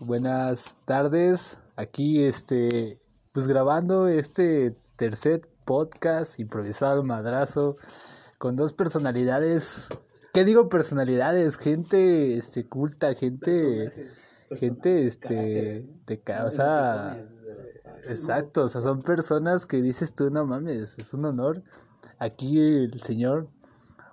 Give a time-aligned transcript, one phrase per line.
[0.00, 1.58] Buenas tardes.
[1.76, 2.98] Aquí, este,
[3.32, 7.76] pues grabando este tercer podcast improvisado madrazo
[8.38, 9.88] con dos personalidades.
[10.32, 11.56] ¿Qué digo personalidades?
[11.56, 14.10] Gente, este, culta, gente,
[14.56, 17.18] gente, este, de casa.
[18.08, 21.62] Exacto, o sea, son personas que dices tú, no mames, es un honor.
[22.18, 23.48] Aquí el señor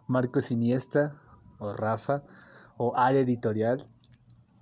[0.08, 1.16] Marcos Iniesta,
[1.60, 2.24] o Rafa,
[2.78, 3.88] o área editorial.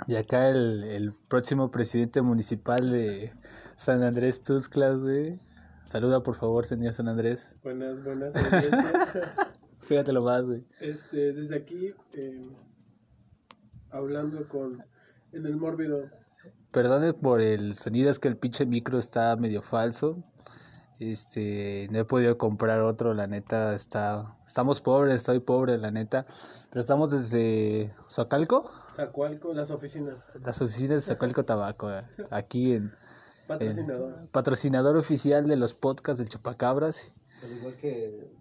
[0.07, 3.33] Y acá el, el próximo presidente municipal de
[3.77, 5.39] San Andrés Tuxtlas, güey.
[5.83, 7.55] Saluda, por favor, señor San Andrés.
[7.63, 8.33] Buenas, buenas.
[9.81, 10.65] Fíjate lo más, güey.
[10.79, 12.49] Este, desde aquí, eh,
[13.91, 14.83] hablando con,
[15.33, 15.99] en el mórbido.
[16.71, 20.23] Perdone por el sonido, es que el pinche micro está medio falso.
[20.99, 26.25] Este, no he podido comprar otro, la neta, está, estamos pobres, estoy pobre, la neta.
[26.69, 28.71] Pero estamos desde Zocalco.
[28.93, 30.25] Zacualco, las oficinas.
[30.43, 32.93] Las oficinas de Zacualco Tabaco, eh, aquí en...
[33.47, 34.27] Patrocinador.
[34.31, 37.11] patrocinador oficial de los podcasts del Chupacabras.
[37.43, 38.31] Al igual que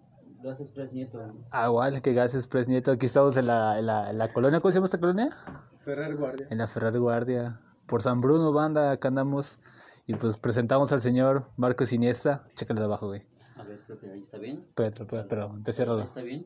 [0.41, 1.21] lo hace Express Nieto.
[1.51, 2.91] Ah, igual que gracias, Pres Nieto.
[2.91, 5.35] Aquí estamos en la, en la, en la colonia, ¿cómo se llama esta colonia?
[5.81, 6.47] Ferrer Guardia.
[6.49, 7.59] En la Ferrer Guardia.
[7.85, 9.59] Por San Bruno, banda, acá andamos.
[10.07, 12.45] Y pues presentamos al señor Marcos Iniesta.
[12.55, 13.25] Chécale de abajo, güey.
[13.57, 14.65] A ver, creo que ahí está bien.
[14.75, 15.99] Pero, pero, pero, te cierro.
[16.01, 16.45] ¿Está bien?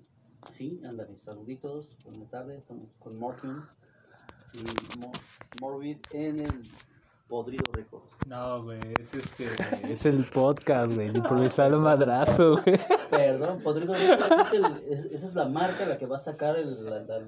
[0.52, 1.19] Sí, ándale.
[1.19, 1.89] Saluditos.
[2.03, 2.59] Buenas tardes.
[2.59, 3.67] Estamos con Martins y Mo-
[5.62, 6.62] Morbid en el
[7.28, 8.06] Podrido Records.
[8.28, 9.45] No, güey, es este.
[9.94, 11.16] es el podcast, güey.
[11.16, 12.80] Improvisar madrazo, güey.
[13.09, 14.48] Perdón, Podrido Records.
[14.48, 17.28] es el- es- esa es la marca la que va a sacar el, la- la-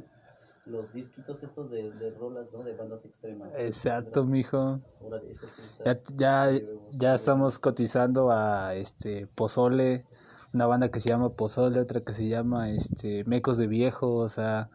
[0.65, 2.63] los disquitos estos de, de rolas, ¿no?
[2.63, 3.49] De bandas extremas.
[3.57, 4.79] Exacto, mijo.
[5.01, 6.61] Ahora, eso sí está- Ya, ya,
[6.91, 10.05] ya estamos cotizando a este Pozole,
[10.53, 14.29] una banda que se llama Pozole, otra que se llama este Mecos de Viejo, o
[14.29, 14.69] sea,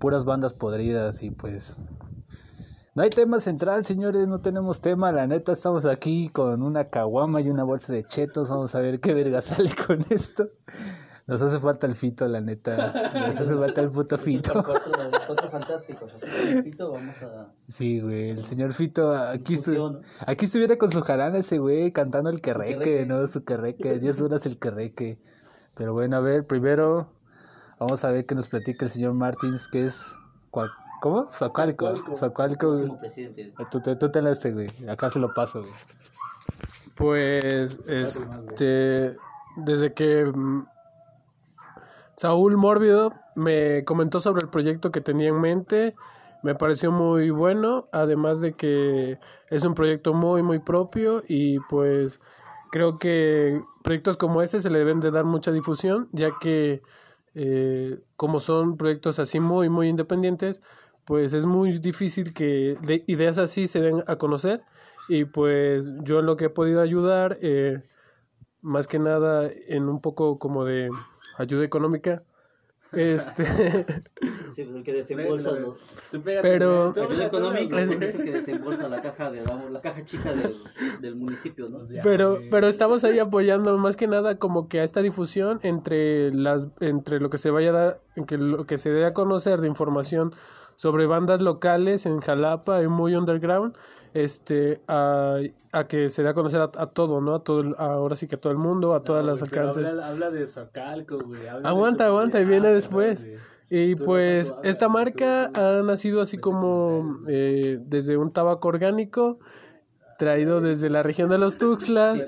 [0.00, 1.76] puras bandas podridas y pues
[2.94, 7.40] no hay tema central, señores, no tenemos tema, la neta estamos aquí con una caguama
[7.40, 10.48] y una bolsa de chetos, vamos a ver qué verga sale con esto.
[11.26, 12.92] Nos hace falta el fito, la neta.
[13.28, 14.52] Nos hace falta el puto fito.
[14.52, 14.92] Cuatro,
[15.26, 16.12] cuatro fantásticos.
[16.52, 17.50] Repito, vamos a.
[17.66, 22.28] Sí, güey, el señor Fito aquí, estu- aquí estuviera con su jarana ese güey cantando
[22.28, 23.06] el querreque, querreque.
[23.06, 23.26] ¿no?
[23.26, 25.18] Su querreque, 10 horas el querreque.
[25.74, 27.10] Pero bueno, a ver, primero
[27.78, 30.14] vamos a ver que nos platica el señor Martins, que es...
[31.00, 31.28] ¿Cómo?
[31.28, 31.92] Zacualco.
[32.14, 32.72] Zacualco.
[32.98, 33.52] Presidente.
[33.70, 34.68] Tú, te- tú te la este, güey.
[34.88, 35.72] Acá se lo paso, güey.
[36.94, 39.16] Pues, este,
[39.56, 40.66] desde que mm,
[42.16, 45.94] Saúl Mórbido me comentó sobre el proyecto que tenía en mente,
[46.42, 49.18] me pareció muy bueno, además de que
[49.50, 52.20] es un proyecto muy, muy propio y pues
[52.70, 56.82] creo que proyectos como este se le deben de dar mucha difusión, ya que
[57.34, 60.62] eh, como son proyectos así muy, muy independientes,
[61.04, 64.62] pues es muy difícil que de ideas así se den a conocer.
[65.08, 67.82] Y pues yo en lo que he podido ayudar, eh,
[68.62, 70.90] más que nada en un poco como de
[71.36, 72.22] ayuda económica,
[72.96, 73.44] este,
[74.54, 75.78] Sí, pues el que desembolsa los.
[76.42, 80.32] pero Ayuda económica Es- es el que desembolsa la caja, de, la, la caja chica
[80.32, 80.56] del,
[81.00, 81.80] del municipio, ¿no?
[82.02, 86.68] pero pero estamos ahí apoyando más que nada como que a esta difusión entre las
[86.80, 89.60] entre lo que se vaya a dar en que lo que se dé a conocer
[89.60, 90.32] de información
[90.76, 93.74] sobre bandas locales en Jalapa y muy underground
[94.12, 95.38] este a,
[95.72, 98.36] a que se dé a conocer a, a todo no a todo ahora sí que
[98.36, 99.96] a todo el mundo a todas las alcances Habla, de
[101.20, 101.46] güey.
[101.48, 103.24] habla Aguanta, de- aguanta, y viene Ah, después.
[103.26, 103.38] güey.
[103.70, 109.38] Y pues tú esta marca tú- ha nacido así como eh, desde un tabaco orgánico
[110.18, 112.26] traído desde la región de los Tuxtlas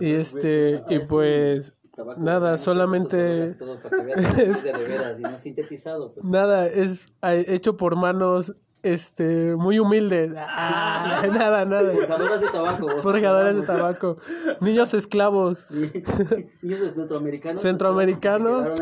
[0.00, 5.22] y este y pues Tabaco nada, solamente- todo para que veas es de veras y
[5.22, 6.12] no sintetizado.
[6.12, 6.24] Pues.
[6.26, 8.52] nada es eh, hecho por manos
[8.84, 10.34] este muy humildes.
[10.36, 11.92] Ah, nada, nada.
[11.92, 12.88] Forjadoras de tabaco.
[13.00, 14.16] Forjadores de tabaco,
[14.60, 15.66] niños esclavos.
[16.62, 17.62] Niños de centroamericanos.
[17.62, 18.72] Centroamericanos.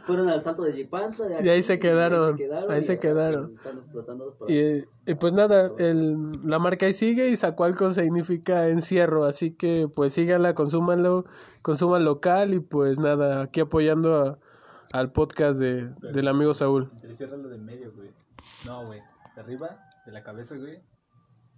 [0.00, 1.26] Fueron al salto de Jipantla.
[1.26, 2.36] de Y ahí aquí, se quedaron,
[2.68, 3.54] ahí y se quedaron.
[3.92, 4.04] pues,
[4.38, 9.52] para- Y, y pues nada, el, la marca ahí sigue y Zacualco significa encierro, así
[9.52, 11.24] que pues síganla, consúmanlo,
[11.62, 14.38] consuman local y pues nada, aquí apoyando a-
[14.92, 16.90] al podcast de, del amigo Saúl.
[17.00, 18.10] Te cierra lo de medio, güey.
[18.66, 19.00] No, güey.
[19.34, 20.80] De arriba, de la cabeza, güey.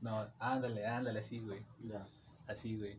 [0.00, 1.64] No, ándale, ándale, así, güey.
[1.80, 2.06] Ya,
[2.48, 2.98] Así, güey.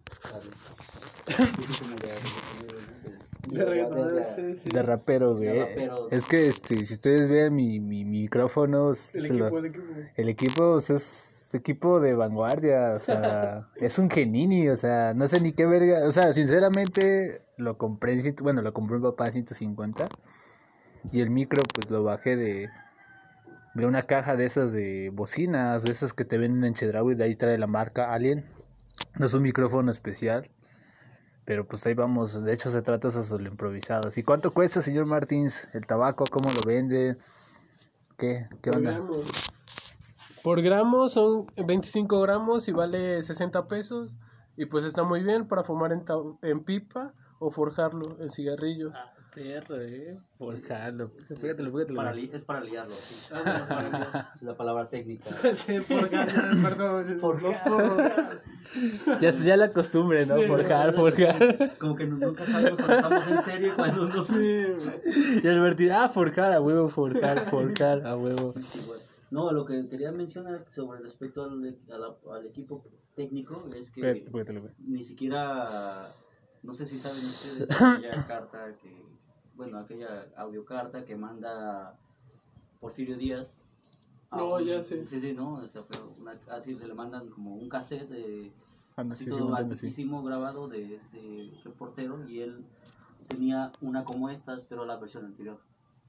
[3.50, 5.50] de- de- De rapero, güey.
[5.50, 6.10] De rapero.
[6.10, 9.66] Es que, este, si ustedes ven mi, mi, mi micrófono, El se equipo, lo- el
[9.66, 9.84] equipo.
[10.16, 15.14] el equipo o sea, es equipo de vanguardia, o sea, es un genini, o sea,
[15.14, 19.04] no sé ni qué verga, o sea, sinceramente lo compré, en bueno, lo compré mi
[19.04, 20.08] papá a 150
[21.12, 22.70] y el micro pues lo bajé de
[23.74, 27.24] vi una caja de esas de bocinas, de esas que te venden en Chedraui, de
[27.24, 28.46] ahí trae la marca Alien.
[29.18, 30.50] No es un micrófono especial,
[31.46, 34.18] pero pues ahí vamos, de hecho se trata de esos improvisados.
[34.18, 36.26] ¿Y cuánto cuesta, señor Martins, el tabaco?
[36.30, 37.18] ¿Cómo lo vende?
[38.18, 38.48] ¿Qué?
[38.62, 39.02] ¿Qué onda?
[40.44, 44.16] Por gramo son 25 gramos y vale 60 pesos.
[44.58, 48.94] Y pues está muy bien para fumar en, ta- en pipa o forjarlo en cigarrillos.
[48.96, 50.20] Ah, perro, eh.
[50.38, 51.72] Pégatelo, es pégatelo.
[51.96, 53.16] para, li- es para liarlo, sí.
[54.36, 55.30] Es la palabra técnica.
[55.56, 56.28] Sí, forjar,
[56.62, 57.20] perdón.
[57.20, 58.42] Forjar.
[59.20, 60.36] Ya, es- ya la costumbre, ¿no?
[60.38, 60.46] Sí.
[60.46, 61.72] forjar, forjar.
[61.80, 64.24] Como que nunca sabemos cuando estamos en serio y cuando no.
[65.44, 68.54] Y el Martín, ah, forjar, a huevo, forjar, forjar, a huevo.
[69.34, 72.86] No, lo que quería mencionar sobre respecto al, a la- al equipo
[73.16, 74.30] técnico es que
[74.78, 76.14] ni siquiera,
[76.62, 79.04] no sé si saben ustedes, aquella carta que,
[79.56, 81.98] bueno, aquella audiocarta que manda
[82.80, 83.58] Porfirio Díaz.
[84.30, 85.04] a No, un- ya sé.
[85.08, 88.54] Sí, sí, no, esa fue una, así se le mandan como un cassette de,
[88.96, 89.64] Ah, así sí, sí, todo sí.
[89.64, 92.64] antiquísimo grabado de este reportero y él
[93.28, 95.60] tenía una como estas, pero la versión anterior.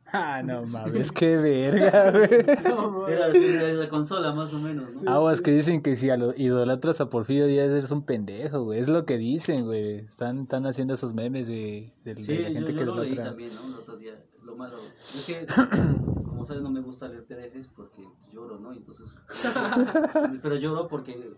[0.13, 2.31] Ah, no mames, qué verga, güey.
[3.13, 5.11] Era de la consola más o menos, ¿no?
[5.11, 8.79] Aguas que dicen que si a lo idolatras a Porfirio Díaz eres un pendejo, güey.
[8.81, 9.97] Es lo que dicen, güey.
[9.97, 12.95] Están, están haciendo esos memes de, de- de Sí, la yo, gente yo que lo
[12.97, 13.31] leí idolatra.
[13.31, 13.67] también, ¿no?
[13.67, 14.23] El otro día.
[14.45, 15.47] Lo malo es que,
[16.29, 18.73] como sabes, no me gusta leer PDFs porque lloro, ¿no?
[18.73, 19.15] Entonces,
[20.43, 21.37] pero lloro porque el,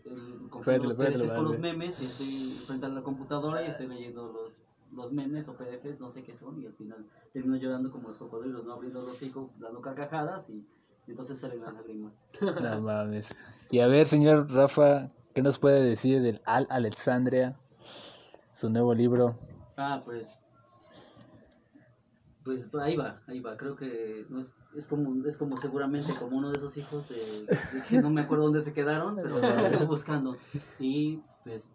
[0.50, 3.86] confundo Pégatelo, los PDFs con los memes y estoy frente a la computadora y estoy
[3.86, 4.60] leyendo los,
[4.96, 8.16] los memes o PDFs, no sé qué son, y al final termino llorando como los
[8.16, 8.72] cocodrilos, ¿no?
[8.72, 10.66] Abriendo los hijos, dando carcajadas y,
[11.06, 12.12] y entonces salen las lágrimas.
[12.40, 13.34] No mames.
[13.70, 17.56] Y a ver, señor Rafa, ¿qué nos puede decir del Al Alexandria?
[18.52, 19.36] Su nuevo libro.
[19.76, 20.38] Ah, pues.
[22.42, 23.56] Pues ahí va, ahí va.
[23.56, 27.16] Creo que no es, es como es como seguramente como uno de esos hijos de,
[27.16, 30.36] de que no me acuerdo dónde se quedaron, pero lo estoy buscando.
[30.78, 31.72] Y pues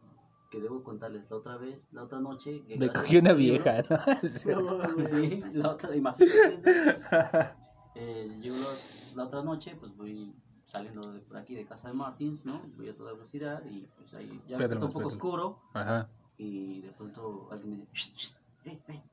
[0.52, 2.62] que debo contarles la otra vez, la otra noche.
[2.68, 3.98] que Me a una vieja, ¿no?
[4.30, 6.62] Sí, la otra, imagínate.
[7.94, 10.32] Eh, yo la, la otra noche, pues voy
[10.64, 12.62] saliendo de por aquí de casa de Martins, ¿no?
[12.78, 16.10] Voy a toda velocidad y pues ahí ya está un poco oscuro Ajá.
[16.38, 18.96] y de pronto alguien me dice, "Shh, shh, ven, ven".
[18.96, 19.11] Y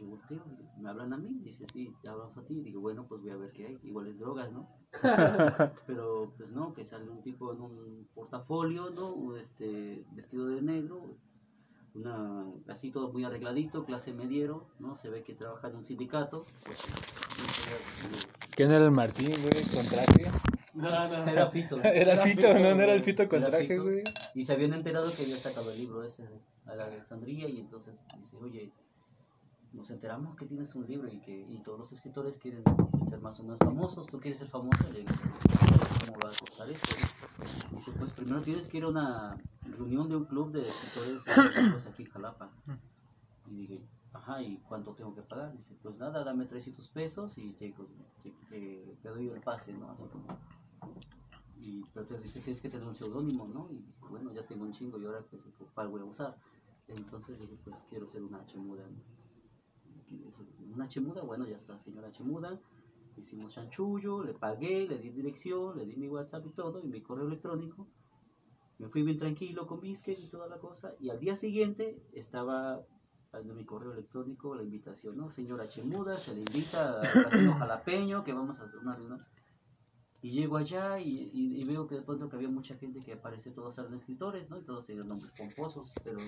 [0.00, 0.42] yo volteo,
[0.76, 2.60] y me hablan a mí, dice, sí, ya hablamos a ti.
[2.62, 3.78] Digo, bueno, pues voy a ver qué hay.
[3.82, 4.68] Igual es drogas, ¿no?
[5.86, 9.36] Pero pues no, que sale un tipo en un portafolio, ¿no?
[9.36, 11.16] Este, vestido de negro,
[11.94, 14.96] una, así todo muy arregladito, clase mediero, ¿no?
[14.96, 16.42] Se ve que trabaja en un sindicato.
[18.56, 19.62] ¿Quién era el Martín, güey?
[19.74, 20.30] ¿Con traje?
[20.74, 21.30] No, no, no.
[21.30, 21.80] Era Fito.
[21.82, 23.00] Era Fito, no, no era el.
[23.00, 23.82] Fito con Era traje, Fito.
[23.82, 24.04] güey.
[24.34, 26.28] Y se habían enterado que había sacado el libro ese
[26.66, 28.72] a la Alexandría y entonces dice, oye,
[29.72, 32.62] nos enteramos que tienes un libro y que y todos los escritores quieren
[33.08, 36.94] ser más o menos famosos, tú quieres ser famoso, le ¿cómo va a costar esto?
[37.72, 39.36] Dice, pues primero tienes que ir a una
[39.76, 41.22] reunión de un club de escritores
[41.72, 42.50] pues, aquí en Jalapa.
[43.46, 43.80] Y dije,
[44.12, 45.52] ajá, ¿y cuánto tengo que pagar?
[45.56, 47.72] Dice, pues nada, dame 300 pesos y te,
[48.22, 48.32] te,
[49.02, 49.90] te- doy el pase, ¿no?
[49.90, 50.26] Así como...
[51.56, 53.68] Y pero te dice, tienes que tener un seudónimo, ¿no?
[53.70, 55.42] Y dije, bueno, ya tengo un chingo y ahora pues,
[55.74, 56.36] ¿cuál voy a usar?
[56.88, 58.82] Entonces dije, pues quiero ser una chemuda.
[58.82, 58.98] ¿no?
[60.74, 62.58] Una chemuda, bueno, ya está, señora chemuda.
[63.16, 67.02] Hicimos chanchullo, le pagué, le di dirección, le di mi WhatsApp y todo, y mi
[67.02, 67.86] correo electrónico.
[68.78, 70.94] Me fui bien tranquilo con Biscuit y toda la cosa.
[71.00, 72.82] Y al día siguiente estaba
[73.32, 75.30] en mi correo electrónico la invitación, ¿no?
[75.30, 79.24] Señora Chemuda, se le invita a Casino Jalapeño, que vamos a hacer una reunión.
[80.22, 83.14] Y llego allá y, y- y veo que de pronto que había mucha gente que
[83.14, 84.58] aparece, todos eran escritores, ¿no?
[84.58, 86.18] Y todos tenían nombres pomposos, pero...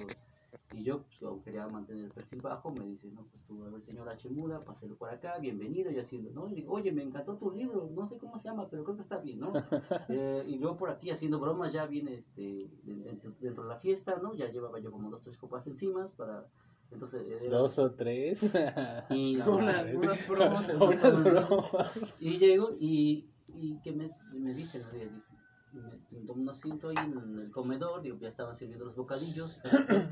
[0.74, 3.68] Y yo, pues, como quería mantener el perfil bajo, me dice, no, pues tú, a
[3.68, 6.48] ver, señora Chemuda, páselo por acá, bienvenido, y haciendo, ¿no?
[6.48, 9.02] Y digo, oye, me encantó tu libro, no sé cómo se llama, pero creo que
[9.02, 9.52] está bien, ¿no?
[10.08, 14.16] Eh, y yo por aquí haciendo bromas, ya viene este, dentro, dentro de la fiesta,
[14.22, 14.34] ¿no?
[14.34, 16.46] Ya llevaba yo como dos, tres copas encima para...
[16.90, 18.42] Entonces, era- Dos o tres.
[19.10, 22.16] y, Una- unas promos en- Unas bromas.
[22.20, 24.90] y llego y, y que me, me dice, ¿no?
[24.92, 25.32] Ella dice,
[25.72, 29.58] me, me tomo un asiento ahí en el comedor, digo, ya estaban sirviendo los bocadillos,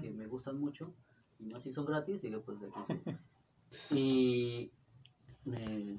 [0.01, 0.93] que me gustan mucho,
[1.39, 3.03] y más si son gratis, digo, pues aquí
[3.71, 3.99] sí.
[3.99, 4.73] Y
[5.45, 5.99] me,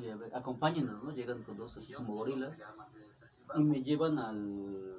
[0.00, 1.12] me a ver, acompáñenos, ¿no?
[1.12, 2.58] Llegan con dos así como gorilas,
[3.56, 4.98] y me llevan al...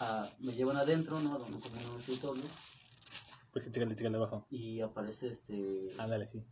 [0.00, 1.38] a- me llevan adentro, ¿no?
[1.38, 2.44] Donde como un escritorio,
[3.56, 4.46] Porque chécale, chécale abajo.
[4.50, 5.88] y aparece este...
[5.98, 6.44] Ándale, sí.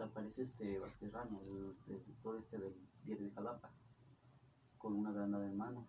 [0.00, 3.72] Aparece este Vázquez Ramos, el editor este del diario de Jalapa,
[4.78, 5.88] con una granada en mano.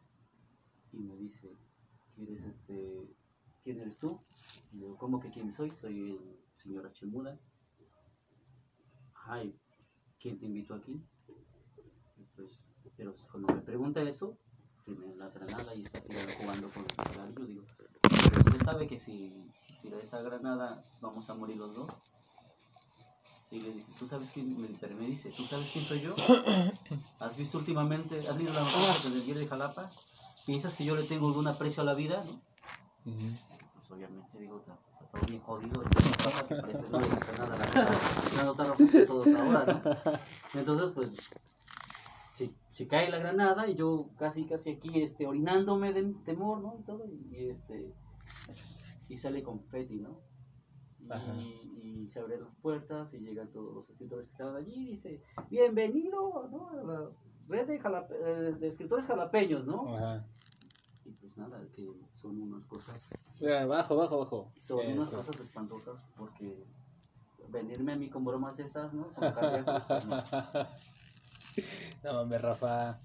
[0.92, 1.56] Y me dice,
[2.16, 3.08] ¿quieres este,
[3.64, 4.20] quién eres tú?
[4.74, 5.70] Y le digo, ¿cómo que quién soy?
[5.70, 7.38] Soy el señor Chemuda.
[9.28, 9.56] Ay,
[10.20, 11.00] ¿quién te invitó aquí?
[12.18, 12.60] Y pues
[13.64, 14.36] pregunta eso,
[14.84, 18.98] tiene la granada y está tirando, jugando con el cigarrillo, digo, pero usted sabe que
[18.98, 19.52] si
[19.86, 21.90] tira esa granada vamos a morir los dos.
[23.52, 24.60] Y le dice, ¿tú sabes quién?
[24.60, 26.16] Me, pero me dice, ¿tú sabes quién soy yo?
[27.20, 29.92] ¿Has visto últimamente, has leído la noticia del Guía de Jalapa?
[30.46, 32.24] ¿Piensas que yo le tengo algún aprecio a la vida?
[32.26, 32.40] ¿no?
[33.06, 34.76] Pues obviamente digo, está,
[35.12, 35.82] todo bien jodido.
[35.84, 38.00] que parece no le nada la verdad.
[38.38, 38.78] No notaron
[39.08, 39.84] todos ahora,
[40.54, 40.60] ¿no?
[40.60, 41.16] Entonces, pues,
[42.34, 46.76] se, se cae la granada y yo casi, casi aquí, este, orinándome de temor, ¿no?
[46.80, 47.94] Y todo, y este,
[49.10, 50.20] y sale confeti, ¿no?
[51.38, 54.92] Y, y se abren las puertas y llegan todos los escritores que estaban allí y
[54.96, 55.22] dice,
[55.52, 56.70] bienvenido, ¿no?
[56.70, 57.10] A la
[57.48, 59.96] red de, jalape- eh, de escritores jalapeños, ¿no?
[59.96, 60.26] Ajá.
[61.06, 63.00] Y pues nada, que son unas cosas
[63.68, 64.52] Bajo, bajo, bajo.
[64.56, 66.66] son unas cosas espantosas porque
[67.50, 69.14] venirme a mí con bromas esas, ¿no?
[69.14, 70.18] Con cangrejo, pues, no.
[72.04, 73.00] No mames, Rafa.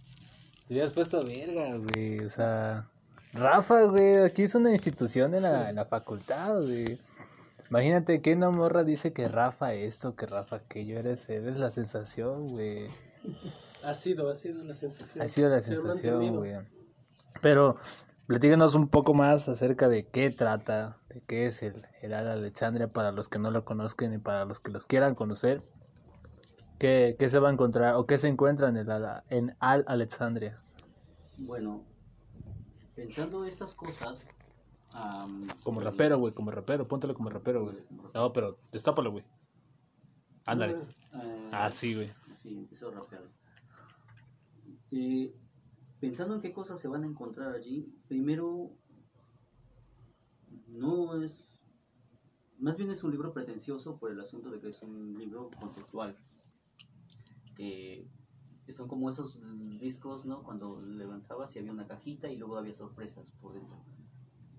[0.67, 2.19] Te hubieras puesto verga, güey.
[2.25, 2.90] O sea,
[3.33, 6.99] Rafa, güey, aquí es una institución en la, en la facultad, güey.
[7.71, 10.99] Imagínate que una morra dice que Rafa esto, que Rafa aquello.
[10.99, 12.89] Eres, eres la sensación, güey.
[13.85, 15.23] Ha sido, ha sido la sensación.
[15.23, 16.55] Ha sido la sensación, güey.
[17.41, 17.77] Pero,
[18.27, 22.89] platícanos un poco más acerca de qué trata, de qué es el, el Al Alexandria
[22.89, 25.63] para los que no lo conozcan y para los que los quieran conocer.
[26.81, 29.85] ¿Qué, qué se va a encontrar o qué se encuentra en, el, Al- en Al
[29.87, 30.61] Alexandria?
[31.39, 31.85] Bueno,
[33.05, 34.27] pensando estas cosas...
[35.63, 37.77] Como rapero, güey, como rapero, póntelo como rapero, güey.
[38.13, 39.25] No, pero destápalo, güey.
[40.47, 40.75] Ándale.
[41.15, 42.11] Eh, Ah, sí, güey.
[42.43, 43.23] Sí, empezó a rapear.
[44.91, 45.33] Eh,
[46.01, 48.73] pensando en qué cosas se van a encontrar allí, primero,
[50.67, 51.45] no es,
[52.59, 56.17] más bien es un libro pretencioso por el asunto de que es un libro conceptual,
[57.57, 58.07] que
[58.71, 59.37] que son como esos
[59.81, 60.45] discos, ¿no?
[60.45, 63.77] Cuando levantabas y había una cajita y luego había sorpresas por dentro.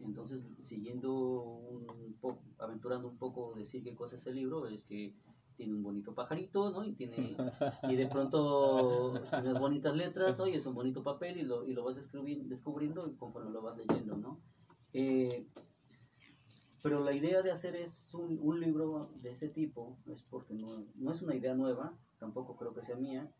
[0.03, 5.15] Entonces, siguiendo un poco, aventurando un poco decir qué cosa es el libro, es que
[5.55, 6.83] tiene un bonito pajarito, ¿no?
[6.83, 7.37] Y tiene
[7.89, 10.45] y de pronto unas bonitas letras, ¿no?
[10.45, 13.61] Y es un bonito papel y lo, y lo vas descubri- descubriendo y conforme lo
[13.61, 14.41] vas leyendo, ¿no?
[14.91, 15.47] Eh,
[16.83, 20.83] pero la idea de hacer es un, un libro de ese tipo es porque no,
[20.95, 23.31] no es una idea nueva, tampoco creo que sea mía,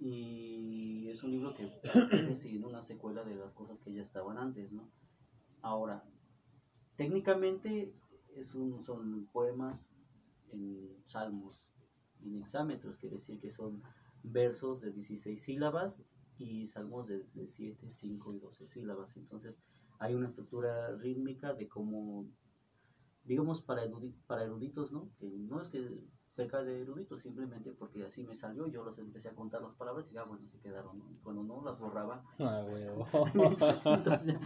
[0.00, 4.38] y es un libro que pretende seguir una secuela de las cosas que ya estaban
[4.38, 4.90] antes, ¿no?
[5.60, 6.04] Ahora,
[6.96, 7.94] técnicamente
[8.34, 9.90] es un, son poemas
[10.52, 11.68] en salmos,
[12.22, 13.82] en hexámetros, quiere decir que son
[14.22, 16.02] versos de 16 sílabas
[16.38, 19.16] y salmos de, de 7, 5 y 12 sílabas.
[19.16, 19.60] Entonces
[19.98, 22.26] hay una estructura rítmica de cómo,
[23.24, 25.10] digamos, para eruditos, ¿no?
[25.18, 26.00] Que no es que
[26.34, 30.06] peca de eruditos, simplemente porque así me salió, yo los empecé a contar las palabras
[30.10, 31.04] y ya, bueno, se quedaron, ¿no?
[31.10, 32.64] Y cuando no las borraba, Ah,
[33.84, 34.36] entonces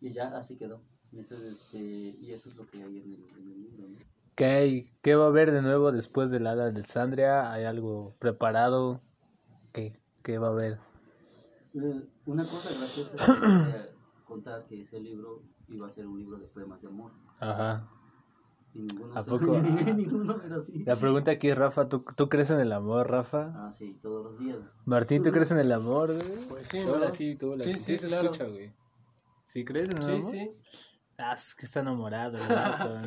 [0.00, 0.82] y ya así quedó.
[1.12, 3.88] Y eso, es, este, y eso es lo que hay en el, en el libro,
[3.88, 3.96] ¿no?
[4.34, 4.92] ¿Qué?
[5.00, 7.52] ¿Qué va a haber de nuevo después del Al Alexandria?
[7.52, 9.00] ¿Hay algo preparado?
[9.72, 10.78] ¿Qué, qué va a haber?
[11.74, 13.94] Eh, Una cosa graciosa es que
[14.26, 17.12] contar que ese libro iba a ser un libro de poemas de amor.
[17.38, 17.88] Ajá.
[18.74, 19.58] Y ninguno ¿A se- poco?
[19.96, 20.84] ninguno era así.
[20.84, 23.52] La pregunta aquí es, Rafa, ¿tú, ¿tú crees en el amor, Rafa?
[23.54, 24.58] Ah, sí, todos los días.
[24.84, 26.38] Martín, ¿tú crees en el amor, güey?
[26.48, 27.10] Pues sí, ¿no?
[27.10, 28.24] sí, tú Sí, sí, se claro.
[28.24, 28.72] escucha, güey.
[29.44, 30.30] ¿Sí crees en el Sí, amor?
[30.32, 30.50] sí.
[31.16, 33.06] Ah, es que está enamorado, el vato, ¿no?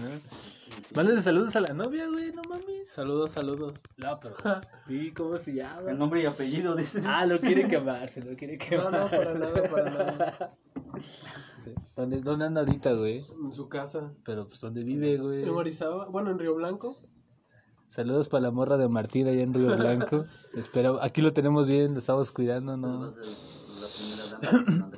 [0.70, 0.96] Sí, sí.
[0.96, 2.90] Mándale saludos a la novia, güey, no mames.
[2.90, 3.74] Saludos, saludos.
[3.98, 5.92] No, pero pues, sí, ¿cómo se El llama?
[5.94, 7.02] nombre y apellido de ese.
[7.06, 8.92] Ah, lo quiere quemar, se lo quiere No, quemar.
[8.94, 10.58] no, para nada, para nada.
[11.96, 13.26] ¿Dónde, ¿Dónde anda ahorita, güey?
[13.44, 14.14] En su casa.
[14.24, 15.44] Pero pues, ¿dónde vive, güey?
[15.44, 16.98] En Orizaba, bueno, en Río Blanco.
[17.88, 20.26] Saludos para la morra de Martín allá en Río Blanco.
[20.54, 23.12] Espero, aquí lo tenemos bien, lo estamos cuidando, ¿no?
[23.12, 23.88] La
[24.38, 24.90] primera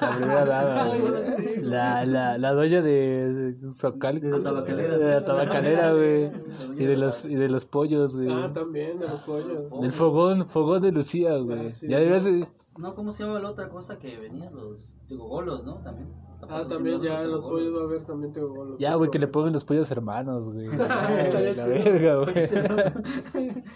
[0.00, 1.24] La primera dama, güey.
[1.36, 4.98] sí, La, la, la doña de, Zocal- De la tabacalera.
[4.98, 6.30] De la tabacalera, güey.
[6.76, 8.28] Y de los, y de los pollos, güey.
[8.30, 9.62] Ah, también, de los pollos.
[9.80, 11.66] Del fogón, fogón de Lucía, güey.
[11.66, 11.86] Ah, sí.
[11.88, 12.46] Ya deberías de...
[12.78, 14.54] No, ¿cómo se llama la otra cosa que venían?
[14.54, 15.76] Los golos, ¿no?
[15.82, 16.08] También.
[16.48, 19.18] Ah, también ya en los pollos va a haber también tengo los Ya, güey, que
[19.20, 20.66] le pongan los pollos hermanos, güey.
[20.76, 21.68] La chido.
[21.68, 22.34] verga, güey.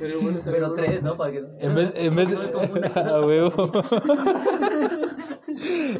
[0.00, 1.16] Pero bueno, Pero tres, ¿no?
[1.16, 1.44] Para que...
[1.60, 3.16] En vez, en vez, No me confunda.
[3.16, 3.70] a huevo.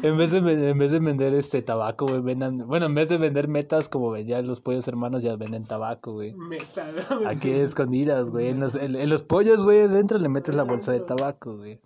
[0.03, 3.17] En vez de, en vez de vender este tabaco, güey, vendan, bueno, en vez de
[3.17, 6.33] vender metas como vendían los pollos hermanos, ya venden tabaco, güey.
[6.33, 6.91] Meta.
[7.27, 8.47] Aquí escondidas, güey.
[8.47, 11.79] En los, en, en los pollos, güey, adentro le metes la bolsa de tabaco, güey.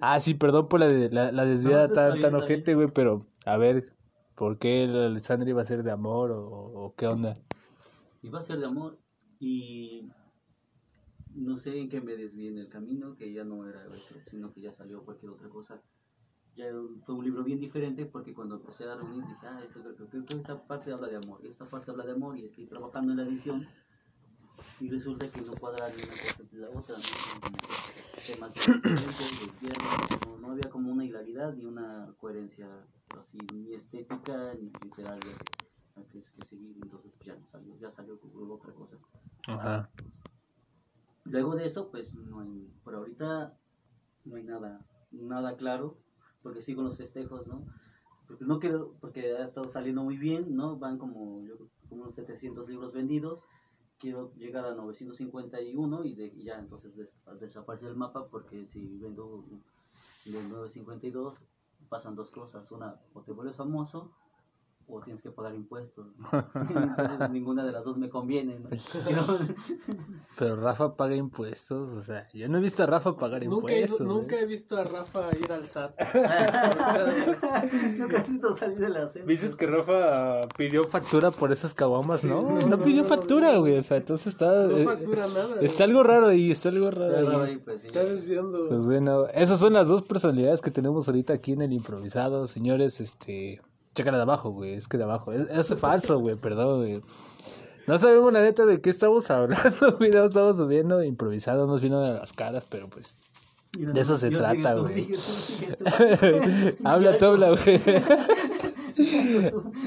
[0.00, 3.56] Ah, sí, perdón por la, la, la desviada No, tan, tan ojete, güey, pero a
[3.56, 3.84] ver,
[4.34, 7.34] ¿por qué el Alexandria iba a ser de amor o, o qué onda?
[8.22, 8.98] Iba a ser de amor
[9.38, 10.10] y
[11.34, 14.52] no sé en qué me desvié en el camino, que ya no era eso, sino
[14.52, 15.80] que ya salió cualquier otra cosa.
[16.60, 16.66] Ya
[17.06, 20.24] fue un libro bien diferente porque cuando empecé a reunir dije, ah, eso, creo, creo
[20.26, 23.16] que esta parte habla de amor, esta parte habla de amor y estoy trabajando en
[23.16, 23.66] la edición
[24.78, 27.70] y resulta que no cuadra ni una cosa ni la otra, ¿no?
[28.26, 28.54] temas
[30.26, 32.68] no, no había como una hilaridad ni una coherencia
[33.18, 35.32] así, ni estética ni literaria
[35.94, 38.98] que, que, que seguir, entonces ya no salió, ya salió otra cosa.
[39.46, 39.90] Ajá.
[41.24, 43.56] Luego de eso, pues no hay, por ahorita
[44.26, 45.96] no hay nada, nada claro,
[46.42, 47.64] porque sigo los festejos, ¿no?
[48.26, 50.76] Porque no quiero, porque ha estado saliendo muy bien, ¿no?
[50.76, 51.56] Van como, yo,
[51.88, 53.44] como unos 700 libros vendidos,
[53.98, 58.98] quiero llegar a 951 y, de, y ya entonces des, desaparece el mapa porque si
[58.98, 59.44] vendo
[60.24, 61.38] de 952
[61.88, 64.12] pasan dos cosas, una, o te vuelves famoso
[64.90, 66.06] o tienes que pagar impuestos.
[66.18, 66.28] ¿no?
[66.54, 68.58] Entonces ninguna de las dos me conviene.
[68.58, 68.68] ¿no?
[70.38, 73.80] Pero Rafa paga impuestos, o sea, yo no he visto a Rafa pagar Nunca he,
[73.80, 74.06] impuestos.
[74.06, 75.94] nunca he visto a Rafa ir al SAT.
[77.98, 79.26] Nunca has visto salir de la cena.
[79.26, 82.60] Dices que Rafa pidió factura por esas caguamas, ¿no?
[82.60, 84.66] No pidió factura, güey, o sea, entonces está...
[84.66, 85.60] No eh, factura nada.
[85.60, 87.50] Está algo raro ahí, está algo raro ahí.
[87.50, 87.86] ahí, pues, sí.
[87.88, 88.66] Está desviando.
[88.68, 93.00] Pues bueno, esas son las dos personalidades que tenemos ahorita aquí en el improvisado, señores,
[93.00, 93.60] este...
[93.94, 97.02] Chécala de abajo, güey, es que de abajo, es, es falso, güey, perdón, güey.
[97.86, 101.98] No sabemos la neta de qué estamos hablando, güey, no estamos subiendo improvisado, nos vino
[101.98, 103.16] a las caras, pero pues...
[103.78, 105.12] De eso se trata, güey.
[106.84, 107.80] habla tú, habla, güey.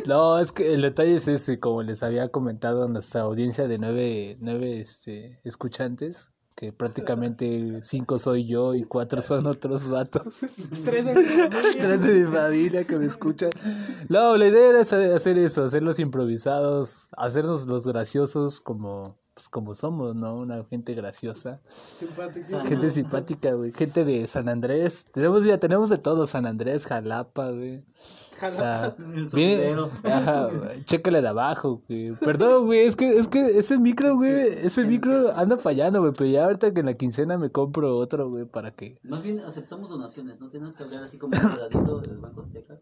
[0.06, 3.78] No, es que el detalle es ese, como les había comentado a nuestra audiencia de
[3.78, 10.42] nueve, nueve este, escuchantes, que prácticamente cinco soy yo y cuatro son otros vatos.
[10.86, 11.80] Tres de mi familia.
[11.80, 13.50] Tres de mi familia que me escuchan.
[14.10, 20.16] No, la idea era hacer eso, hacerlos improvisados, hacernos los graciosos como, pues, como somos,
[20.16, 20.36] ¿no?
[20.38, 21.62] Una gente graciosa.
[22.68, 23.72] Gente simpática, güey.
[23.74, 25.06] Gente de San Andrés.
[25.12, 27.84] Tenemos, ya tenemos de todo, San Andrés, Jalapa, güey.
[28.48, 30.50] O sea, El bien, ajá,
[30.86, 32.14] chécale de abajo, güey.
[32.16, 36.30] Perdón, güey, es que, es que ese micro, güey, ese micro anda fallando, güey, pero
[36.30, 38.98] ya ahorita que en la quincena me compro otro, güey, para que...
[39.04, 42.80] Más bien aceptamos donaciones, no tienes que hablar así como un del Banco Azteca.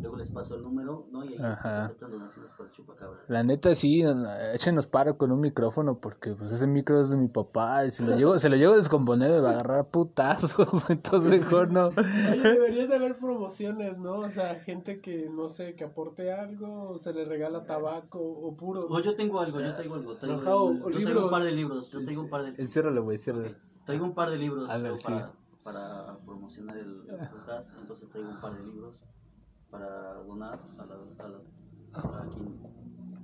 [0.00, 1.24] Luego les paso el número, ¿no?
[1.24, 1.58] Y ahí Ajá.
[1.62, 3.20] pues, aceptan donaciones para chupacabra.
[3.28, 4.04] La neta, sí,
[4.52, 8.04] échenos paro con un micrófono, porque pues ese micro es de mi papá, y si
[8.04, 11.86] lo llevo, se lo llevo a descomponer me va a agarrar putazos, entonces mejor no.
[11.88, 14.18] Oye, deberías de haber promociones, ¿no?
[14.18, 18.54] O sea, gente que, no sé, que aporte algo, o se le regala tabaco, o
[18.56, 18.86] puro.
[18.88, 20.14] O yo tengo algo, yo traigo algo.
[20.16, 21.24] Traigo, Ajá, o- o yo traigo libros.
[21.24, 23.48] un par de libros, yo traigo un par de Enciérralo, güey, enciérralo.
[23.48, 25.04] Ok, Traigo un par de libros sí.
[25.10, 29.00] para, para promocionar el, el podcast, entonces traigo un par de libros
[29.70, 32.58] para donar a, la, a, la- a quien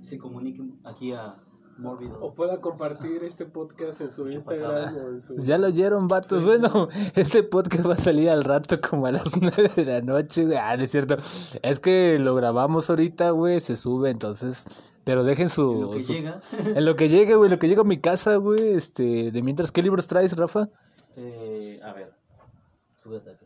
[0.01, 1.35] se comuniquen aquí a
[1.77, 2.17] Mórbido.
[2.21, 5.35] O pueda compartir este podcast en su Instagram o en su.
[5.35, 6.45] Ya lo oyeron, vatos.
[6.45, 10.45] Bueno, este podcast va a salir al rato como a las nueve de la noche,
[10.45, 10.57] güey.
[10.57, 11.17] Ah, no es cierto.
[11.63, 14.65] Es que lo grabamos ahorita, güey, se sube, entonces...
[15.03, 15.71] Pero dejen su...
[15.73, 17.99] En lo que su- llega, En lo que llegue, güey, lo que llega a mi
[17.99, 19.31] casa, güey, este...
[19.31, 20.69] De mientras, ¿qué libros traes, Rafa?
[21.17, 22.13] eh, a ver,
[23.03, 23.37] súbete a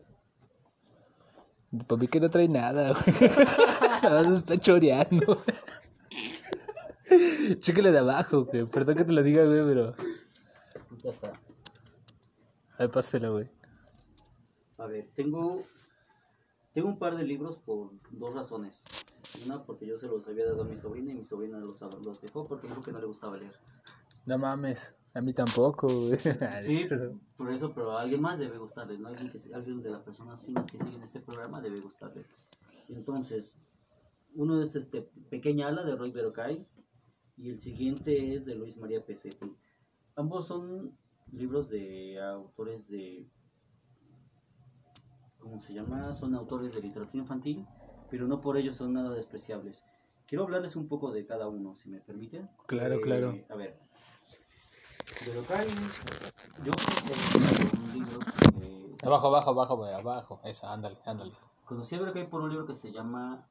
[1.87, 3.31] Para mí que no trae nada, güey.
[4.03, 5.41] Nada más está choreando.
[7.59, 8.65] Chéquele de abajo, güey.
[8.65, 9.95] Perdón que te lo diga, güey, pero...
[11.03, 11.33] Ya está.
[12.77, 13.49] Ahí páselo, güey.
[14.77, 15.63] A ver, tengo,
[16.73, 18.81] tengo un par de libros por dos razones.
[19.45, 22.21] Una, porque yo se los había dado a mi sobrina y mi sobrina los, los
[22.21, 23.53] dejó porque dijo que no le gustaba leer.
[24.25, 24.95] No mames.
[25.13, 26.19] A mí tampoco, güey.
[26.41, 26.87] Ah, Sí,
[27.35, 29.07] por eso, pero a alguien más debe gustarle, ¿no?
[29.07, 32.25] Alguien, que, alguien de las personas finas que siguen este programa debe gustarle.
[32.89, 33.57] Entonces,
[34.35, 36.65] uno es este Pequeña Ala de Roy Berocay
[37.37, 39.55] y el siguiente es de Luis María Pesetti.
[40.15, 40.97] Ambos son
[41.31, 43.27] libros de autores de...
[45.39, 46.13] ¿Cómo se llama?
[46.13, 47.65] Son autores de literatura infantil,
[48.09, 49.81] pero no por ello son nada despreciables.
[50.27, 52.49] Quiero hablarles un poco de cada uno, si me permiten.
[52.67, 53.35] Claro, Eh, claro.
[53.49, 53.79] A ver,
[55.25, 55.67] Berocay,
[56.63, 58.19] yo conocí un libro
[58.99, 60.39] que Abajo, abajo, abajo, abajo.
[60.43, 61.31] Esa, ándale, ándale.
[61.65, 63.45] conocí a Berocay por un libro que se llama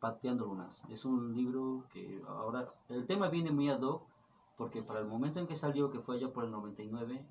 [0.00, 0.82] Pateando Lunas.
[0.90, 4.02] Es un libro que ahora el tema viene muy ad hoc
[4.56, 7.24] porque para el momento en que salió, que fue allá por el 99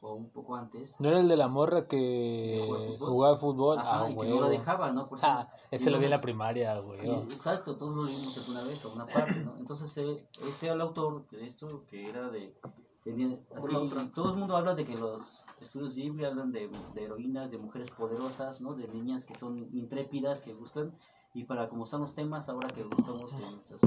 [0.00, 3.08] o un poco antes, ¿No era el de la morra que ¿Jugaba fútbol?
[3.08, 3.78] jugaba fútbol?
[3.78, 4.30] ajá, ah, y que güey.
[4.30, 5.08] no la dejaba, ¿no?
[5.08, 7.08] Por Ah, ese lo vi en la primaria, güey.
[7.22, 9.56] Exacto, todos lo leímos alguna vez o una parte, ¿no?
[9.58, 12.54] Entonces, eh, este era el autor de esto, que era de...
[13.04, 17.50] tenía- así, todo el mundo habla de que los estudios Ghibli hablan de, de heroínas,
[17.50, 18.74] de mujeres poderosas, ¿no?
[18.74, 20.92] De niñas que son intrépidas, que buscan,
[21.34, 23.80] y para como están los temas, ahora que buscamos que nuestros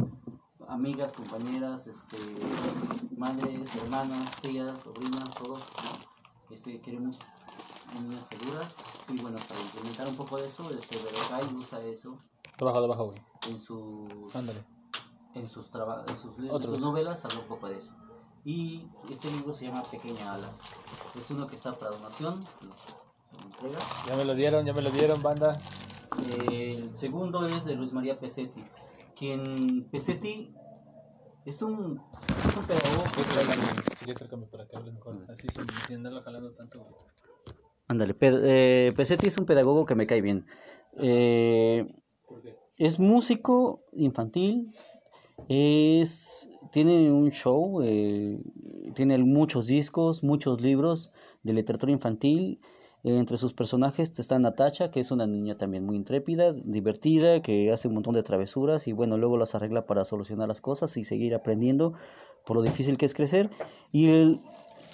[0.67, 2.17] amigas, compañeras, este,
[3.17, 5.61] madres, hermanas, tías, sobrinas, todos.
[6.49, 7.19] Este, queremos
[8.01, 8.75] niñas seguras.
[9.09, 12.17] Y bueno, para implementar un poco de eso, este, Verocay usa eso
[12.59, 13.21] Abajo, abajo, güey.
[13.49, 14.59] en sus, Ándale.
[15.35, 17.95] en sus, traba- en sus, en novelas, habla un poco de eso.
[18.45, 20.49] Y este libro se llama Pequeña Ala.
[21.19, 22.39] Es uno que está para donación.
[23.43, 23.79] entrega.
[24.07, 25.59] Ya me lo dieron, ya me lo dieron, banda.
[26.49, 28.63] El segundo es de Luis María Pesetti,
[29.15, 30.53] quien Pesetti
[31.45, 33.03] es un, es un pedagogo
[33.99, 35.25] quieres, acércame para que hable mejor.
[35.29, 36.87] Así sin, sin andarlo jalando tanto.
[37.87, 40.45] Ándale, eh, Pesetti es un pedagogo que me cae bien.
[40.97, 41.87] Eh,
[42.27, 42.57] ¿Por qué?
[42.77, 44.71] es músico infantil,
[45.49, 48.39] es tiene un show, eh,
[48.95, 51.11] tiene muchos discos, muchos libros
[51.43, 52.59] de literatura infantil.
[53.03, 57.87] Entre sus personajes está Natacha, que es una niña también muy intrépida, divertida, que hace
[57.87, 61.33] un montón de travesuras y bueno, luego las arregla para solucionar las cosas y seguir
[61.33, 61.93] aprendiendo
[62.45, 63.49] por lo difícil que es crecer.
[63.91, 64.39] Y el,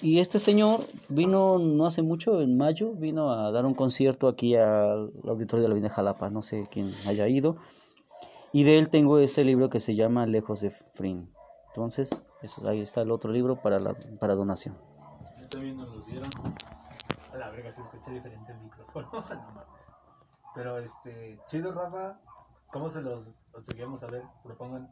[0.02, 4.54] y este señor vino no hace mucho, en mayo, vino a dar un concierto aquí
[4.54, 7.56] al auditorio de la Avenida Jalapa, no sé quién haya ido.
[8.52, 11.30] Y de él tengo este libro que se llama Lejos de Frin.
[11.74, 14.78] Entonces, eso, ahí está el otro libro para, la, para donación.
[15.50, 16.30] También nos los dieron.
[17.32, 19.08] A la verga, se escucha diferente el micrófono.
[19.12, 19.64] no.
[20.54, 22.20] Pero este, chido, Rafa.
[22.72, 24.22] ¿Cómo se los, los seguimos a ver?
[24.44, 24.88] Propongan.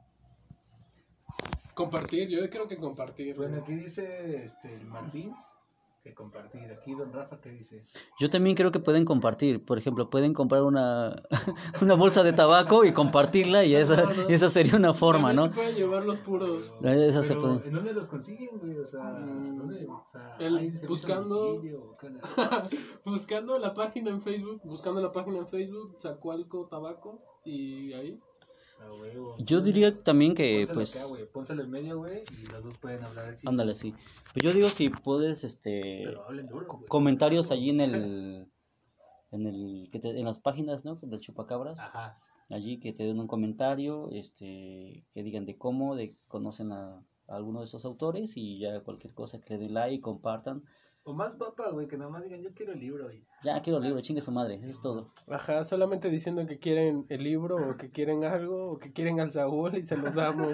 [1.74, 3.36] Compartir, yo creo que compartir.
[3.36, 5.34] Bueno, aquí dice este, el Martín
[6.02, 6.70] que compartir.
[6.72, 7.80] Aquí, don Rafa, ¿qué dice?
[8.18, 9.64] Yo también creo que pueden compartir.
[9.64, 11.14] Por ejemplo, pueden comprar una,
[11.82, 15.50] una bolsa de tabaco y compartirla y esa, esa sería una forma, ¿no?
[15.50, 16.72] Pueden llevar los puros.
[16.82, 17.66] Esa se puede.
[17.68, 18.78] ¿En dónde los consiguen, güey?
[18.78, 19.86] O sea, Mm, ¿dónde?
[19.86, 21.60] O sea, el- ¿hay servicio a buscando-
[23.04, 28.20] buscando la página en Facebook, buscando la página en Facebook, Zacualco Tabaco y ahí.
[29.38, 31.26] Yo diría también que, Pónselo pues, acá, güey.
[31.26, 33.46] Pónselo en medio, güey, y los dos pueden hablar así.
[33.48, 33.92] ándale, sí.
[34.32, 36.14] Pues yo digo si puedes, este,
[36.48, 38.48] duro, comentarios allí en el,
[39.32, 40.96] en el, que te- en las páginas, ¿no?
[40.96, 41.78] Del chupacabras.
[41.78, 42.20] Ajá.
[42.50, 46.96] allí que te den un comentario, este, que digan de cómo, de conocen a,
[47.28, 50.62] a alguno de esos autores y ya cualquier cosa que le den like, compartan.
[51.04, 53.24] O más papa, güey, que nada más digan, yo quiero el libro, güey.
[53.42, 55.10] Ya quiero el libro, chingue su madre, eso es todo.
[55.28, 59.32] Ajá, solamente diciendo que quieren el libro o que quieren algo o que quieren al
[59.32, 60.50] Saúl y se los damos.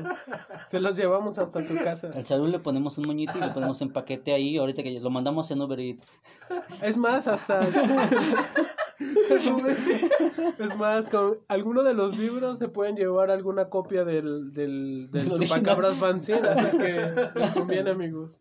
[0.66, 2.12] se los llevamos hasta su casa.
[2.14, 5.11] Al salud le ponemos un moñito y le ponemos en paquete ahí, ahorita que lo
[5.11, 6.04] mandamos en Uber Eats.
[6.80, 7.61] Es más, hasta.
[10.58, 15.34] es más, con alguno de los libros se pueden llevar alguna copia del, del, del.
[15.34, 18.40] Chupacabras Fanzine, así que les conviene, amigos.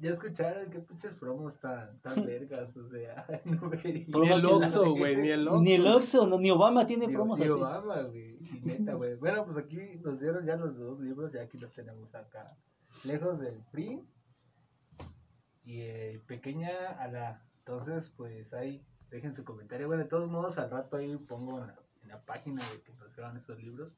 [0.00, 4.06] Ya escucharon qué pinches promos tan, tan vergas, o sea, no vería.
[4.08, 5.62] Ni el Oxxo, güey, ni el Oxxo.
[5.62, 7.54] Ni el Oxxo, no, ni Obama tiene Ni- promos ni así.
[7.54, 8.38] Obama, güey.
[8.40, 9.16] Y neta, güey.
[9.16, 12.56] Bueno, pues aquí nos dieron ya los dos libros, ya aquí los tenemos acá.
[13.04, 14.02] Lejos del PRI
[15.64, 17.42] y eh, Pequeña a la.
[17.58, 19.86] Entonces, pues ahí dejen su comentario.
[19.86, 22.92] Bueno, de todos modos, al rato ahí pongo en la, en la página de que
[22.94, 23.96] nos graban estos libros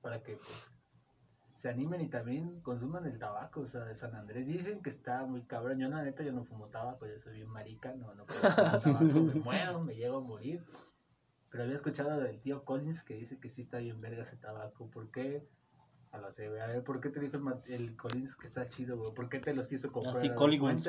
[0.00, 0.70] para que pues
[1.62, 4.48] se animen y también consuman el tabaco, o sea, de San Andrés.
[4.48, 5.78] Dicen que está muy cabrón.
[5.78, 8.80] Yo, la neta, yo no fumo tabaco, yo soy bien marica, no, no puedo fumar
[8.82, 10.64] tabaco, me muero, me llego a morir.
[11.50, 14.90] Pero había escuchado del tío Collins que dice que sí está bien verga ese tabaco.
[14.90, 15.46] ¿Por qué?
[16.12, 16.60] A lo sé, güey.
[16.60, 19.14] A ver, ¿por qué te dijo el, el Collins que está chido, güey?
[19.14, 20.14] ¿Por qué te los quiso comprar?
[20.18, 20.86] Así Collins.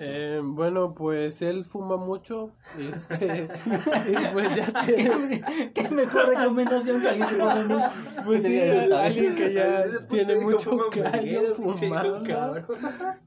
[0.00, 2.52] Eh, bueno, pues él fuma mucho.
[2.78, 3.48] Este.
[4.08, 5.42] y pues ya tiene.
[5.74, 7.82] Qué mejor recomendación que alguien se pone en un-
[8.24, 12.66] Pues sí, alguien que ya tiene mucho callo cabrón.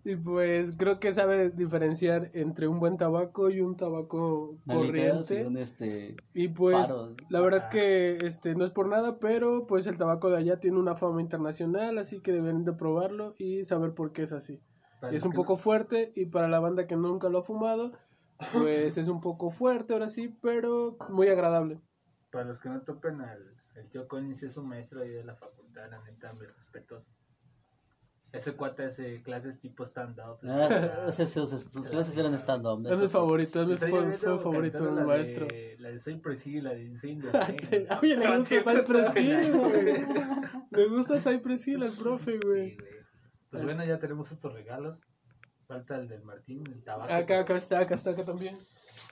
[0.06, 5.46] Y pues creo que sabe diferenciar entre un buen tabaco y un tabaco y corriente.
[5.46, 7.14] un, este, Y pues faro.
[7.28, 10.78] la verdad que este no es por nada, pero pues el tabaco de allá tiene
[10.80, 14.62] una fama internacional, así que deben de probarlo y saber por qué es así.
[15.02, 17.92] Para Es un poco fuerte y para la banda que nunca lo ha fumado,
[18.54, 21.76] pues es un poco fuerte ahora sí, pero muy agradable.
[21.76, 21.82] no-
[22.32, 25.36] para los que no topen al el tío Collins es un maestro ahí de la
[25.36, 27.04] facultad, la neta, mis respetos.
[28.32, 30.40] Ese cuate hace clases tipo stand-up.
[30.44, 32.84] Ah, sus, sus- sus clases eran stand-up.
[32.92, 33.78] Es mi favorito, es mi
[34.40, 35.46] favorito la maestro.
[35.46, 37.20] De, la de Soy Presi, la de Insane.
[38.02, 40.06] Oye, le gusta Cypress Hill, güey.
[40.76, 42.72] Le gusta Cypress Hill al profe, güey.
[42.72, 42.94] Sí, güey.
[43.50, 45.02] Pues bueno, ya tenemos estos regalos.
[45.68, 47.14] Falta el del Martín, el tabaco.
[47.14, 48.58] Acá, acá está, acá está, acá también.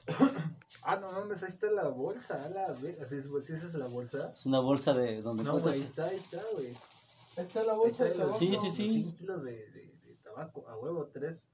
[0.84, 2.43] Ah, no mames, ahí está la bolsa.
[2.43, 4.32] a La ve- ¿Así es, ¿sí esa es la bolsa?
[4.34, 6.67] Es una bolsa de donde No, güey, ahí está, ahí está, güey.
[6.69, 8.39] Ahí está la bolsa de está tabaco.
[8.39, 8.89] Sí, sí, sí.
[8.89, 11.52] cinco kilos de, de, de tabaco, a huevo, tres.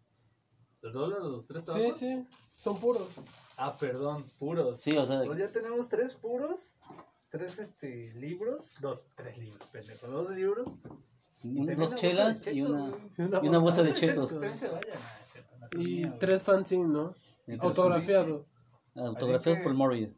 [0.82, 1.98] ¿Los dólares, los tres Sí, tabacos?
[1.98, 3.20] sí, son puros.
[3.58, 4.80] Ah, perdón, puros.
[4.80, 6.78] Sí, o sea, Pues ya tenemos tres puros,
[7.38, 10.67] tres este, libros, dos, tres libros, pendejo, dos libros.
[11.43, 14.36] Un- dos chelas y una, y una bolsa de chetos.
[15.73, 17.13] Y tres fanzines, ¿no?
[17.60, 18.45] Autografiado.
[18.95, 20.13] Autografiado por Mori.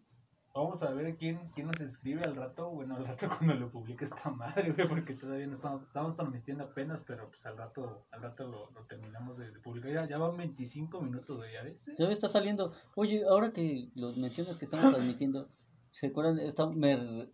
[0.53, 4.05] Vamos a ver quién, quién nos escribe al rato, bueno, al rato cuando lo publique
[4.05, 8.21] esta madre, güey, porque todavía no estamos, estamos transmitiendo apenas, pero pues al rato, al
[8.21, 9.91] rato lo, lo terminamos de, de publicar.
[9.91, 11.93] Ya, ya van 25 minutos, güey, ¿ya viste?
[11.97, 12.73] Ya me está saliendo.
[12.95, 15.47] Oye, ahora que los mencionas que estamos transmitiendo,
[15.91, 16.39] ¿se acuerdan?
[16.39, 17.29] Está- me-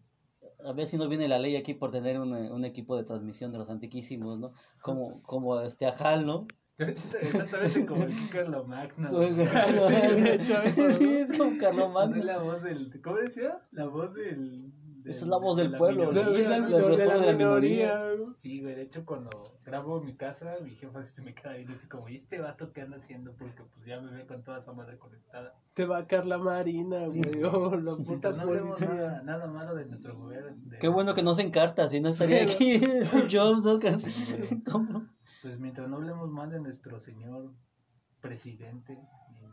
[0.65, 3.51] a ver si no viene la ley aquí por tener un, un equipo de transmisión
[3.51, 4.51] de los antiquísimos, ¿no?
[4.81, 6.47] Como, como este Ajal, ¿no?
[6.77, 9.09] Exactamente como el Carlo Magno.
[9.11, 9.33] Güey.
[9.35, 10.21] güey.
[10.21, 11.11] de hecho, eso, Sí, ¿no?
[11.11, 12.23] es como Carlos Soy Magno.
[12.23, 13.61] la voz del, ¿cómo decía?
[13.71, 14.71] La voz del...
[15.11, 16.79] Esa es la voz de del la pueblo, la minoría, de la
[17.19, 18.01] de la minoría.
[18.35, 19.29] Sí, güey, de hecho cuando
[19.63, 22.73] grabo en mi casa, mi jefa se me queda viendo así como, ¿y este vato
[22.73, 23.33] qué anda haciendo?
[23.37, 25.53] Porque pues ya me ve con toda esa madre conectada.
[25.73, 27.43] Te va a caer la marina, Sí, güey.
[27.43, 28.95] Oh, la puta Mientras no hablemos policía.
[28.95, 30.55] nada, nada malo de nuestro gobierno.
[30.63, 32.81] de- Qué bueno que no se encarta, si no estaría Sí, aquí
[33.35, 33.79] Jobs, ¿no?
[33.79, 34.63] Sí.
[34.71, 35.05] ¿Cómo?
[35.41, 37.51] Pues mientras no hablemos mal de nuestro señor
[38.21, 38.97] presidente,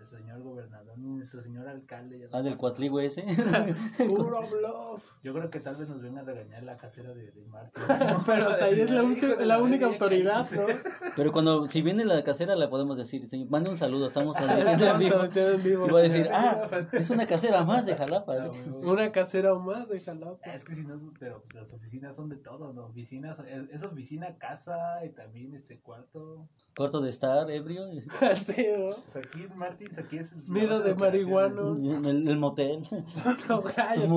[0.03, 2.19] nuestro señor gobernador, ni nuestro señor alcalde.
[2.19, 3.23] ya no Ah, del cuatrigo ese.
[4.09, 5.05] Puro bluff.
[5.23, 7.83] Yo creo que tal vez nos venga a regañar la casera de, de Martín.
[8.27, 10.67] Pero hasta ahí es la, de la única autoridad, ¿no?
[11.15, 14.99] Pero cuando, si viene la casera, le podemos decir, señor, mande un saludo, estamos en
[14.99, 15.23] vivo.
[15.23, 15.87] en vivo.
[15.87, 18.33] Y va a decir, ah, es una casera más de Jalapa.
[18.33, 18.49] Ah, ¿eh?
[18.49, 18.93] güey.
[18.93, 20.51] Una casera o más de Jalapa.
[20.51, 22.87] Es que si no, pero pues, las oficinas son de todo, ¿no?
[22.87, 26.49] Oficinas, es, es oficina, casa y también este cuarto.
[26.75, 27.85] Corto de estar, ebrio.
[28.35, 28.95] Sí, ¿no?
[28.97, 30.33] Pues aquí, Martins, aquí es.
[30.33, 31.79] el- Nido la de marihuanos.
[31.79, 32.83] En el, el motel.
[33.49, 34.09] No, cállate.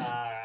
[0.00, 0.44] Ah,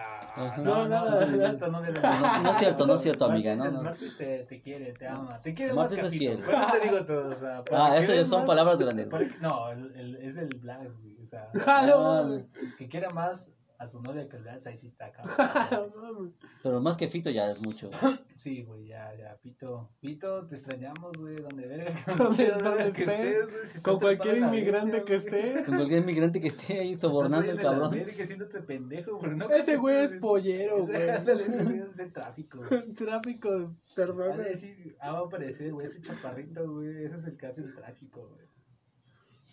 [0.58, 1.26] no, no, No, no, nada.
[1.26, 3.84] no es cierto, no, No, no es cierto, no es cierto, amiga, no, no.
[3.84, 6.38] Martins te, te quiere, te ama, te quiere Martins más es que fiel.
[6.40, 7.64] Por eso te digo todo, o sea.
[7.72, 9.08] Ah, eso son más- palabras grandes.
[9.08, 11.50] para no, el, el- es el Blas, güey, o sea.
[11.68, 12.42] Ah, no,
[12.80, 13.52] que quiera más
[13.84, 16.34] a su novia que el Blas, ahí sí está cabrón.
[16.64, 17.90] Pero más que Fito ya es mucho.
[18.36, 19.90] Sí, güey, ya, ya, Pito.
[20.02, 21.94] Pito, te extrañamos, güey, donde verga.
[22.18, 25.64] Donde verga que estés, estés, güey, si Con cualquier inmigrante bestia, que esté.
[25.64, 27.92] Con cualquier inmigrante que esté ahí sobornando el cabrón.
[27.92, 31.10] verga pendejo, güey, no Ese güey es pollero, güey.
[31.10, 32.60] ándale, ese güey es de tráfico.
[32.68, 32.94] güey.
[32.94, 34.38] Tráfico de Va a personas.
[34.38, 37.74] decir, ah, va a aparecer, güey, ese chaparrito, güey, ese es el que hace el
[37.74, 38.53] tráfico, güey.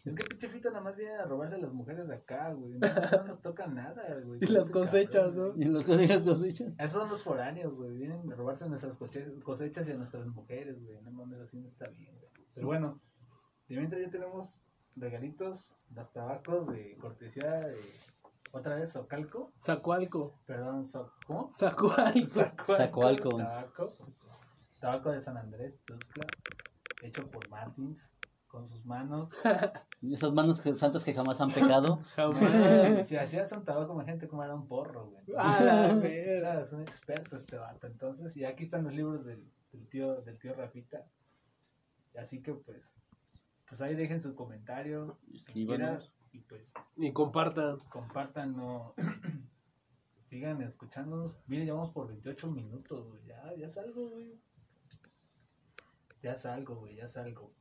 [0.04, 2.78] Es que pinche Fito nada más viene a robarse a las mujeres de acá, güey.
[2.78, 2.78] No,
[3.18, 4.40] no nos toca nada, güey.
[4.42, 5.52] Y las cosechas, cabrón, ¿no?
[5.52, 6.04] güey.
[6.04, 6.72] Y las cosechas.
[6.78, 7.96] Esos son los foráneos, güey.
[7.96, 11.00] Vienen a robarse nuestras cosechas y a nuestras mujeres, güey.
[11.02, 12.30] No mames, así no está bien, güey.
[12.54, 13.00] Pero bueno,
[13.68, 14.62] de mientras ya tenemos
[14.96, 17.76] regalitos, los tabacos de cortesía de.
[18.52, 19.52] Otra vez, Socalco.
[19.60, 20.40] Zacualco.
[20.44, 21.52] Perdón, so, ¿cómo?
[21.52, 22.26] Zacualco.
[22.66, 23.28] Zacualco.
[23.36, 23.96] Tabaco.
[24.80, 26.26] Tabaco de San Andrés, Tuxtla.
[27.02, 28.10] Hecho por Martins.
[28.50, 29.32] Con sus manos.
[30.02, 32.00] Esas manos que- santas que jamás han pecado.
[32.16, 33.06] Jamás.
[33.06, 35.22] si hacías un tabaco, imagínate cómo era un porro, güey.
[35.38, 36.08] A la verga.
[36.08, 37.86] Era, es un experto este vato.
[37.86, 41.06] Entonces, y aquí están los libros del, del tío, del tío Rafita.
[42.18, 42.92] Así que pues,
[43.68, 45.16] pues ahí dejen su comentario.
[45.32, 46.12] Escríbanos.
[46.32, 47.78] y pues Y compartan.
[47.88, 48.94] compartan, no
[50.26, 51.36] sigan escuchándonos.
[51.46, 53.24] Miren, llevamos por 28 minutos, güey.
[53.26, 54.40] Ya, ya salgo, güey.
[56.20, 57.52] Ya salgo, güey, ya salgo.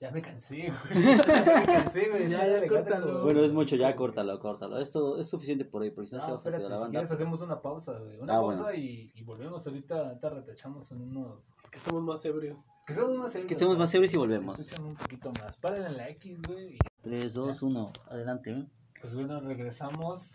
[0.00, 1.04] Ya me cansé, güey.
[1.16, 2.28] Ya me cansé, güey.
[2.30, 3.24] Ya, ya, córtalo.
[3.24, 4.78] Bueno, es mucho, ya córtalo, córtalo.
[4.78, 6.88] Esto es suficiente por hoy, porque si no, se va No, a la si banda.
[6.90, 8.16] quieres hacemos una pausa, güey.
[8.18, 8.78] Una Ah, pausa bueno.
[8.78, 11.44] y, y volvemos ahorita, ahorita retachamos en unos...
[11.70, 12.56] Que estamos más ebrios.
[12.86, 13.48] Que estemos más serios.
[13.48, 13.80] Que estemos ¿no?
[13.80, 14.58] más serios y volvemos.
[14.60, 15.56] escuchan un poquito más.
[15.58, 16.74] Paren en la X, güey.
[16.76, 18.50] y 3, 2, 1, adelante.
[18.52, 18.66] ¿eh?
[19.02, 20.30] Pues bueno, regresamos.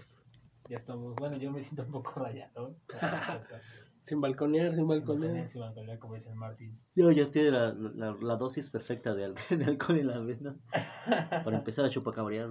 [0.70, 1.16] Ya estamos.
[1.16, 2.76] Bueno, yo me siento un poco rayado.
[4.04, 5.48] Sin balconear, sin Con balconear.
[5.48, 6.86] si van a como dice el Martins.
[6.94, 10.58] Yo ya tiene la, la, la dosis perfecta de, de alcohol en la vez, ¿no?
[11.44, 12.50] Para empezar a chupacabrear.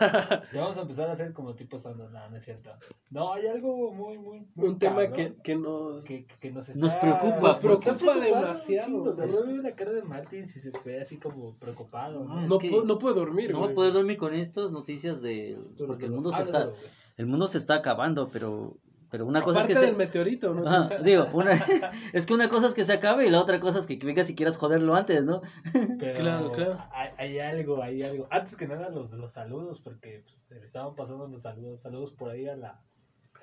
[0.00, 2.08] Ya vamos a empezar a hacer como tipo sando.
[2.08, 2.70] No, no es cierto.
[3.10, 4.46] No, hay algo muy, muy.
[4.54, 6.04] muy Un tema que, que nos...
[6.04, 9.92] Que, que nos, está, Nos preocupa, Nos preocupa demasiado, O sea, yo veo la cara
[9.92, 12.24] de Martins y se ve así como preocupado.
[12.24, 12.40] ¿no?
[12.40, 15.58] No, no puedo dormir, No voy poder dormir con estas noticias de...
[15.86, 16.70] Porque el mundo se está,
[17.16, 18.78] el mundo se está acabando, pero,
[19.10, 19.86] pero una cosa es que se...
[19.86, 20.66] del meteorito, ¿no?
[20.66, 21.52] Ajá, digo, una,
[22.12, 24.28] es que una cosa es que se acabe y la otra cosa es que vengas
[24.30, 25.42] y quieras joderlo antes, ¿no?
[25.98, 26.78] Pero Claro, claro.
[26.92, 28.26] Hay, hay algo, hay algo.
[28.30, 31.80] Antes que nada, los, los saludos, porque pues, se estaban pasando los saludos.
[31.80, 32.82] Saludos por ahí a la.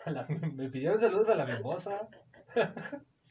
[0.06, 2.08] a la- me pidieron saludos a la mimosa.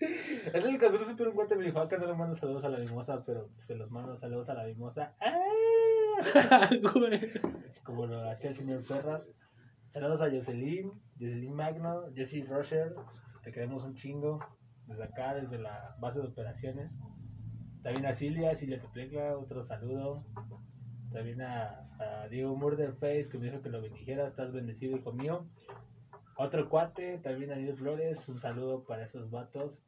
[0.01, 2.69] es el caso, no se un cuate me dijo, acá no le mando saludos a
[2.69, 5.14] la mimosa, pero se los mando saludos a la mimosa.
[5.21, 6.71] ¡Ah!
[7.85, 9.31] Como lo hacía el señor Perras.
[9.88, 12.95] Saludos a Jocelyn, Jocelyn Magno, Jessie Rocher,
[13.45, 14.39] te queremos un chingo.
[14.87, 16.91] Desde acá, desde la base de operaciones.
[17.83, 20.25] También a Silvia, Silvia Teplecla, otro saludo.
[21.13, 24.27] También a, a Diego Murderface, que me dijo que lo bendijera.
[24.27, 25.47] Estás bendecido, hijo mío.
[26.37, 29.85] Otro cuate, también Daniel Flores, un saludo para esos vatos.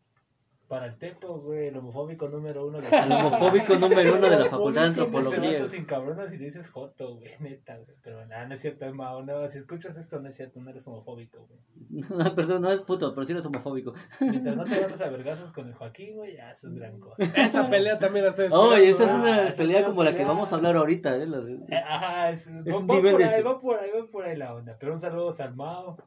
[0.72, 2.80] Para el Tepo, güey, el homofóbico número uno.
[2.80, 5.66] De El homofóbico número uno de la Facultad de Antropología.
[5.66, 7.94] sin cabronas y dices joto, güey, neta, güey.
[8.02, 10.70] Pero nada, no es cierto, es Mao, no, si escuchas esto no es cierto, no
[10.70, 11.60] eres homofóbico, güey.
[12.10, 13.92] No, perdón, no es puto, pero sí eres homofóbico.
[14.20, 17.22] Mientras no te agarras a vergazos con el Joaquín, güey, ya eso es gran cosa.
[17.22, 20.14] Esa pelea también la estoy Oh, y esa es Ah, una es pelea como la
[20.14, 21.26] que vamos a hablar ahorita, ¿eh?
[21.26, 23.90] La de- Eh, Ajá, es, va, Es va nivel por de ahí, va por ahí,
[23.94, 24.74] va por ahí la onda.
[24.80, 25.98] Pero un saludo al Mao.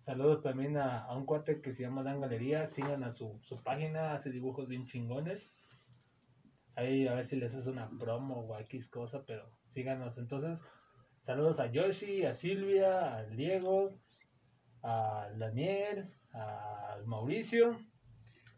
[0.00, 2.66] Saludos también a, a un cuate que se llama Dan Galería.
[2.66, 5.50] Sigan a su, su página, hace dibujos bien chingones.
[6.74, 10.16] Ahí a ver si les hace una promo o X cosa, pero síganos.
[10.16, 10.58] Entonces,
[11.22, 14.00] saludos a Yoshi, a Silvia, al Diego,
[14.80, 17.78] al Daniel, al Mauricio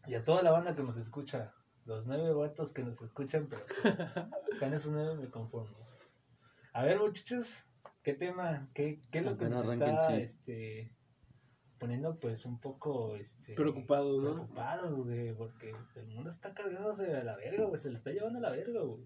[0.07, 1.53] y a toda la banda que nos escucha.
[1.83, 3.65] Los nueve vatos que nos escuchan, pero
[4.61, 5.75] con esos nueve me conformo.
[6.71, 7.65] A ver, muchachos,
[8.01, 8.69] ¿qué tema?
[8.73, 10.95] ¿Qué, qué es lo que nos está este,
[11.83, 14.35] poniendo pues un poco este, Preocupados, ¿no?
[14.35, 15.33] preocupados, güey?
[15.33, 18.51] Porque el mundo está cargándose a la verga, güey, se lo está llevando a la
[18.51, 19.03] verga, güey.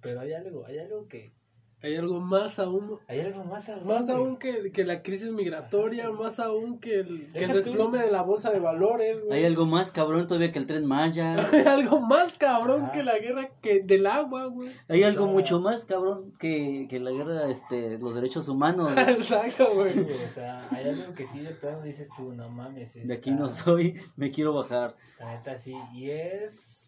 [0.00, 1.34] Pero hay algo, hay algo que,
[1.82, 4.18] Hay algo más aún, hay algo más aún, más güey.
[4.18, 7.56] aún que, que la crisis migratoria, más aún que el, que el Deja tú.
[7.56, 9.38] desplome de la bolsa de valores, güey.
[9.38, 11.36] Hay algo más cabrón todavía que el tren Maya.
[11.52, 12.92] Hay algo más cabrón Ajá.
[12.92, 14.70] que la guerra que del agua, güey.
[14.88, 18.92] Hay algo mucho más cabrón que, que la guerra, este, los derechos humanos.
[18.96, 19.92] Exacto, güey.
[19.92, 22.92] Sí, o sea, hay algo que sí de plano dices tú, no mames.
[22.92, 24.96] De aquí no soy, me quiero bajar.
[25.18, 26.79] La neta sí, y es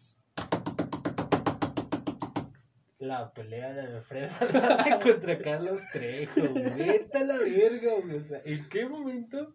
[3.03, 4.33] la pelea de Alfredo
[5.03, 6.53] contra Carlos Trejo.
[6.53, 8.17] Vete a la verga, güey.
[8.17, 9.53] O sea, ¿en qué momento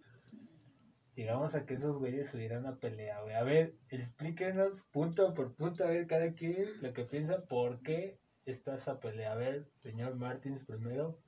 [1.14, 3.34] llegamos a que esos güeyes tuvieran una pelea, güey?
[3.34, 8.18] A ver, explíquenos punto por punto, a ver cada quien lo que piensa, por qué
[8.44, 9.32] está esa pelea.
[9.32, 11.18] A ver, señor Martins primero.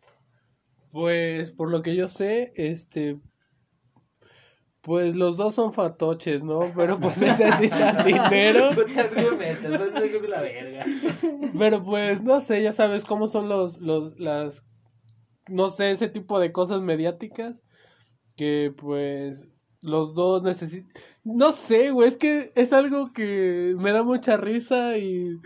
[0.92, 3.18] Pues por lo que yo sé, este
[4.82, 6.72] pues los dos son fatoches, ¿no?
[6.74, 8.70] Pero pues necesitan dinero.
[10.28, 10.84] La verga.
[11.58, 14.64] Pero pues no sé, ya sabes cómo son los los las
[15.48, 17.64] no sé, ese tipo de cosas mediáticas
[18.36, 19.44] que pues
[19.82, 20.92] los dos necesitan
[21.24, 25.40] no sé, güey, es que es algo que me da mucha risa y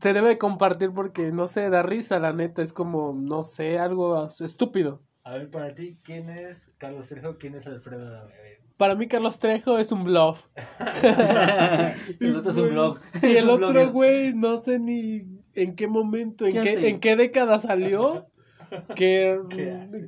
[0.00, 4.26] se debe compartir porque no sé, da risa, la neta, es como no sé, algo
[4.26, 5.02] estúpido.
[5.24, 7.38] A ver, para ti, ¿quién es Carlos Trejo?
[7.38, 8.32] ¿Quién es Alfredo Adame?
[8.76, 10.48] Para mí Carlos Trejo es un bluff.
[12.20, 13.00] el otro es un blog.
[13.22, 17.58] Y el otro, güey, no sé ni en qué momento, en ¿Qué en qué década
[17.60, 18.26] salió,
[18.96, 19.38] que,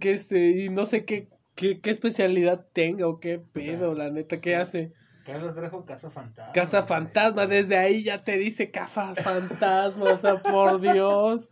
[0.00, 4.10] que este, y no sé qué, qué, qué especialidad tenga o qué pedo, sea, la
[4.10, 4.42] neta, sí.
[4.42, 4.92] qué hace.
[5.24, 6.52] Carlos Trejo, Casa Fantasma.
[6.52, 6.82] Casa.
[6.82, 11.48] Fantasma, desde ahí ya te dice Casa Fantasma, o sea, por Dios.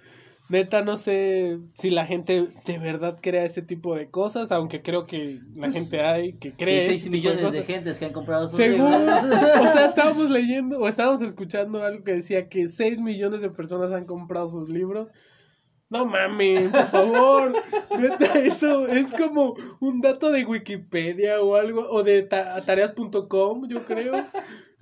[0.52, 5.04] Neta, no sé si la gente de verdad crea ese tipo de cosas, aunque creo
[5.04, 6.78] que la Pues, gente hay que Sí, cree.
[6.78, 7.66] ese 6 tipo millones de, cosas.
[7.66, 9.22] gentes que han comprado sus Según, libros.
[9.62, 13.92] o sea, estábamos leyendo o estábamos escuchando algo que decía que 6 millones de personas
[13.92, 15.08] han comprado sus libros.
[15.88, 17.52] No mames, por favor.
[17.98, 23.84] Neta, eso es como un dato de Wikipedia o algo, o de ta- tareas.com, yo
[23.84, 24.24] creo.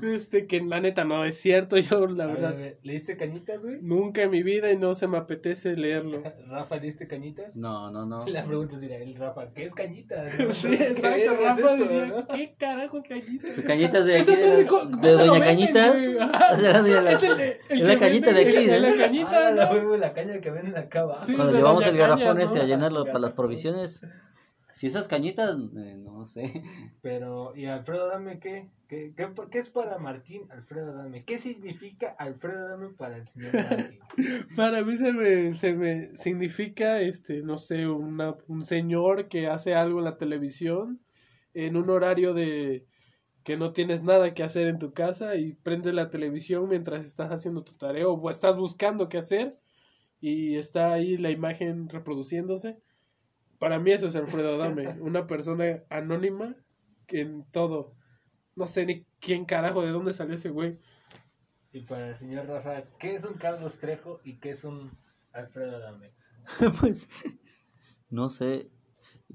[0.02, 3.16] Este, que la neta no es cierto, yo la A ver, a verdad ver, ¿Leíste
[3.16, 3.78] cañitas, güey?
[3.80, 6.22] nunca en mi vida y no se me apetece leerlo.
[6.48, 7.54] Rafa, ¿leíste cañitas?
[7.56, 8.26] No, no, no.
[8.26, 10.30] La pregunta sería, el Rafa, ¿qué es cañitas?
[10.50, 12.26] Sí, exacto, ¿Qué Rafa es eso, diría, no?
[12.28, 13.48] ¿qué carajos cañita?
[13.64, 15.96] Cañitas de aquí, de, de- co- de ¿cómo te lo Doña Cañitas.
[15.96, 16.60] Es
[17.68, 18.80] es la cañita de aquí, ¿eh?
[18.80, 20.12] la cañita, Ah, la, ¿no?
[20.12, 21.24] caña que venden acá abajo.
[21.26, 22.62] Sí, Cuando llevamos el garrafón ese ¿no?
[22.62, 24.04] a llenarlo para las provisiones.
[24.72, 26.62] Si esas cañitas, eh, no sé.
[27.02, 28.70] Pero, ¿y Alfredo Adame qué?
[28.88, 29.28] ¿Qué, qué?
[29.50, 31.24] qué es para Martín Alfredo Adame?
[31.24, 34.00] ¿Qué significa Alfredo Adame para el señor Martín?
[34.56, 39.74] Para mí se me, se me significa, este, no sé, una, un señor que hace
[39.74, 41.00] algo en la televisión
[41.54, 42.86] en un horario de
[43.42, 47.30] que no tienes nada que hacer en tu casa y prendes la televisión mientras estás
[47.30, 49.58] haciendo tu tarea o estás buscando qué hacer
[50.20, 52.78] y está ahí la imagen reproduciéndose.
[53.60, 56.56] Para mí eso es Alfredo Adame, una persona anónima
[57.06, 57.94] que en todo.
[58.56, 60.78] No sé ni quién carajo, de dónde salió ese güey.
[61.72, 64.90] Y para el señor Rafa, ¿qué es un Carlos Trejo y qué es un
[65.32, 66.10] Alfredo Adame?
[66.80, 67.08] pues,
[68.08, 68.70] no sé.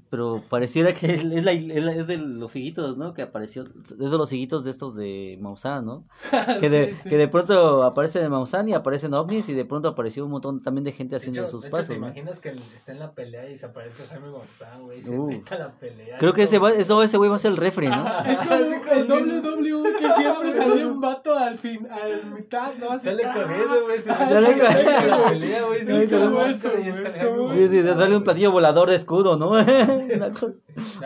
[0.08, 3.12] Pero pareciera que es, la- es la- es de los higuitos, ¿no?
[3.12, 3.64] Que apareció.
[3.64, 6.04] Es de los higuitos de estos de Maussan, ¿no?
[6.60, 7.08] Que de, Sí, sí.
[7.08, 10.62] que de pronto aparece de Maussan y aparecen ovnis y de pronto apareció un montón
[10.62, 12.06] también de gente De haciendo hecho, sus de hecho, pasos, ¿te ¿no?
[12.06, 14.98] imaginas que está en la pelea y se aparece Jaime González, güey?
[15.00, 15.26] y Se Uh.
[15.26, 16.18] meta a la pelea.
[16.18, 18.04] Creo que ese, va, eso, ese güey va a ser el refri, ¿no?
[18.26, 22.92] Es como el WWE que siempre salía un vato al fin, al mitad, ¿no?
[22.92, 23.34] Así, Sale ¡ah!
[23.34, 23.98] corriendo, güey.
[24.06, 24.62] La corriendo,
[25.08, 25.80] la pelea, güey.
[25.80, 29.50] Sí, Sí, darle un platillo volador de escudo, ¿no?
[29.96, 30.54] Una cosa-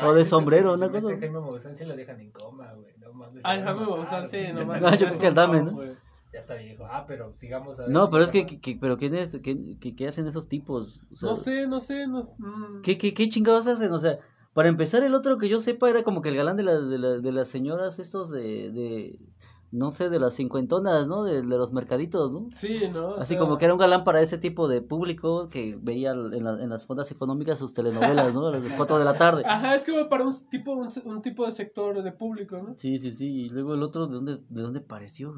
[0.07, 1.09] O de sombrero, una cosa.
[1.11, 2.93] Jaime Maussan sí lo dejan en coma, güey.
[2.99, 3.41] No mames.
[3.45, 4.83] Ay, Jaime Maussan, sí, no mames.
[4.83, 5.83] No, yo creo que el Dame, ¿no?
[6.33, 6.85] Ya está viejo.
[6.89, 7.91] Ah, pero sigamos a ver.
[7.91, 9.33] No, pero es que, que- pero ¿quién es?
[9.43, 11.01] ¿Qué, qué, qué hacen esos tipos?
[11.13, 12.37] O sea, No sé, no sé, no sé.
[12.41, 12.83] mm.
[12.83, 13.93] ¿qué, qué, qué chingados hacen?
[13.93, 14.19] O sea,
[14.55, 16.99] para empezar, el otro que yo sepa era como que el galán de, las de,
[16.99, 19.19] la- de las señoras estos de, de,
[19.73, 21.23] no sé, de las cincuentonas, ¿no?
[21.23, 22.47] De, de los mercaditos, ¿no?
[22.51, 23.11] Sí, ¿no?
[23.11, 26.11] O Así sea, como que era un galán para ese tipo de público que veía
[26.13, 28.49] en, la- en las fondas económicas sus telenovelas, ¿no?
[28.49, 29.43] A las 4 de la tarde.
[29.47, 32.75] Ajá, es como para un tipo, un, un tipo de sector de público, ¿no?
[32.77, 33.27] Sí, sí, sí.
[33.45, 35.35] Y luego el otro, ¿de dónde, de dónde pareció?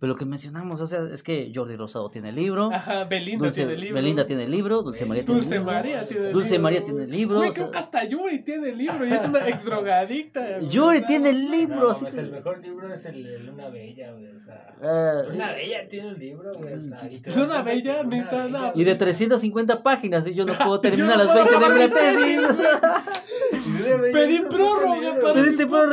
[0.00, 2.70] Pero lo que mencionamos, o sea, es que Jordi Rosado tiene libro.
[2.72, 3.94] Ajá, Belinda Dulce, tiene libro.
[3.96, 5.72] Belinda tiene libro, Dulce María tiene Dulce libro.
[5.72, 6.62] María tiene Dulce libro.
[6.62, 9.46] María tiene libro, Güey, o sea- creo que hasta Yuri tiene libro y es una
[9.48, 10.40] ex drogadicta.
[10.58, 10.68] güey.
[10.70, 14.12] Yuri tiene No, libro, así mames, que- el mejor libro es el de Luna Bella,
[14.12, 14.26] güey.
[14.36, 14.74] O sea.
[14.82, 16.72] Ah, Luna Bella tiene un libro, güey.
[16.72, 18.72] o sea, Luna Bella, neta, no.
[18.74, 22.56] y de 350 páginas, y yo no puedo terminar las no 20 de mi tesis.
[24.14, 25.42] Pedí prórroga libro, para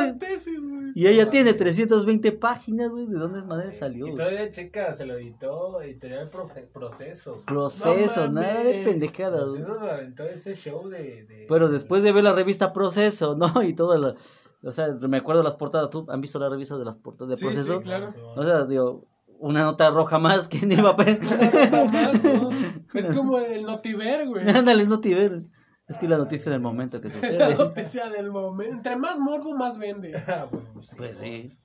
[0.08, 0.77] mi tesis, güey.
[0.98, 3.06] Y ella tiene 320 páginas, güey.
[3.06, 4.08] ¿De dónde madre salió?
[4.08, 6.28] Y todavía checa, se lo editó Editorial
[6.74, 7.44] Proceso.
[7.46, 9.44] Proceso, No nada de pendejadas.
[9.54, 11.26] Proceso se aventó ese show de.
[11.26, 13.62] de- Pero después de ver la revista Proceso, ¿no?
[13.62, 14.16] Y todo lo...
[14.64, 15.92] O sea, me acuerdo las portadas.
[15.92, 17.78] ¿Tú han visto la revista de las portadas de Sí, Proceso?
[17.78, 18.12] sí, claro.
[18.36, 19.06] O sea, digo,
[19.38, 22.50] una nota roja más que ni iba a pe- Nada más, ¿no?
[22.96, 24.50] Es como el notiver, güey.
[24.50, 25.44] Ándale, no te ver.
[25.88, 27.56] Es que la noticia del momento que Es la sucede.
[27.56, 28.74] noticia del momento.
[28.76, 30.14] Entre más morbo, más vende.
[30.28, 31.50] Ah, bueno, sí, Pues güey.
[31.50, 31.58] sí.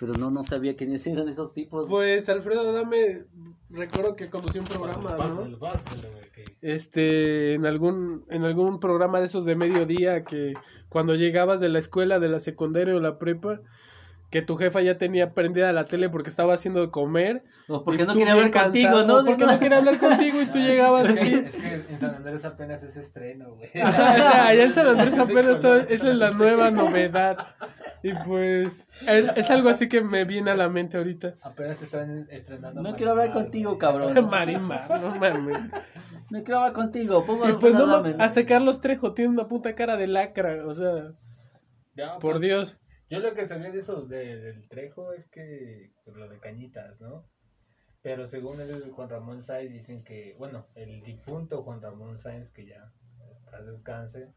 [0.00, 1.88] Pero no, no sabía quiénes eran esos tipos.
[1.88, 3.24] Pues Alfredo Dame,
[3.68, 5.58] recuerdo que conocí un programa, ¿no?
[5.58, 6.08] Pásalo,
[6.62, 10.54] Este, en algún, en algún programa de esos de mediodía que
[10.88, 13.60] cuando llegabas de la escuela, de la secundaria o la prepa,
[14.34, 17.44] que tu jefa ya tenía prendida la tele porque estaba haciendo de comer.
[17.68, 19.24] O porque no quería hablar contigo, ¿no?
[19.24, 21.34] Porque no quería hablar contigo y tú llegabas Es que, así.
[21.34, 23.70] es que en San Andrés apenas es estreno, güey.
[23.80, 27.46] Ajá, o sea, allá en San Andrés apenas está, esa es la nueva novedad.
[28.02, 31.36] Y pues, es, es algo así que me viene a la mente ahorita.
[31.40, 32.82] Apenas están estrenando.
[32.82, 34.28] No quiero hablar contigo, cabrón.
[34.28, 35.58] Marimar, no mames.
[36.30, 37.24] No quiero hablar contigo.
[37.24, 41.12] Pongo Y pues no, hasta Carlos Trejo tiene una puta cara de lacra, o sea,
[41.94, 42.78] Ya, por pues, Dios.
[43.14, 47.00] Yo lo que sabía de esos de, del Trejo es que pues, lo de Cañitas,
[47.00, 47.24] ¿no?
[48.02, 52.66] Pero según el Juan Ramón Sáenz dicen que, bueno, el difunto Juan Ramón Sáenz, que
[52.66, 52.92] ya
[53.44, 54.34] para descanse,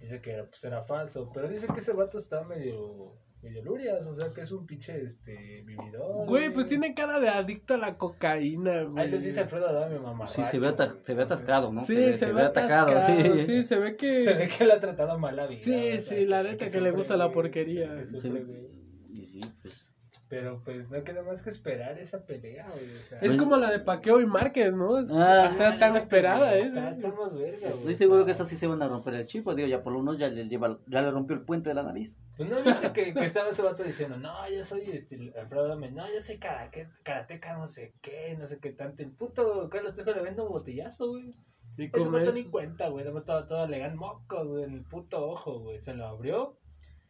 [0.00, 1.30] dice que pues, era falso.
[1.34, 5.00] Pero dice que ese vato está medio, medio lurias, o sea que es un pinche
[5.02, 6.26] este, vividor.
[6.26, 9.04] Güey, pues tiene cara de adicto a la cocaína, güey.
[9.04, 10.26] Ahí le dice Alfredo Adame, mamá.
[10.26, 11.80] Sí, se ve, ata- se ve atascado, ¿no?
[11.82, 13.62] Sí, se, ve atascado, sí.
[13.62, 14.24] se ve que...
[14.24, 15.60] Se ve que le ha tratado mal la vida.
[15.60, 17.88] Sí, o sea, sí, la neta que le gusta la porquería.
[17.88, 18.88] se ve que Se sufre, ve- güey.
[19.14, 19.94] Y sí, pues.
[20.28, 22.84] Pero pues no queda más que esperar esa pelea, güey.
[22.96, 24.98] O sea, Es como la de Paqueo y Márquez, ¿no?
[24.98, 25.48] Es- Ah.
[25.50, 26.66] o sea, tan esperada, ¿eh?
[26.66, 27.94] Está, está más verga, Estoy güey.
[27.96, 29.44] seguro que esos sí se van a romper el chip.
[29.44, 31.74] pues, Digo, ya por lo menos ya le, lleva, ya le rompió el puente de
[31.74, 32.14] la nariz.
[32.36, 36.12] Pues no viste que, que estaba ese vato diciendo, no, yo soy este, Alfredo no,
[36.12, 39.02] yo soy karate, karateca, no sé qué, no sé qué tanto.
[39.02, 41.30] El puto Carlos Trejo le vende un botellazo, güey.
[41.78, 42.34] Y Ese como es...
[42.34, 43.04] ni cuenta, güey.
[43.04, 45.80] Además estaba todo legal mocos, güey, en el puto ojo, güey.
[45.80, 46.56] Se lo abrió.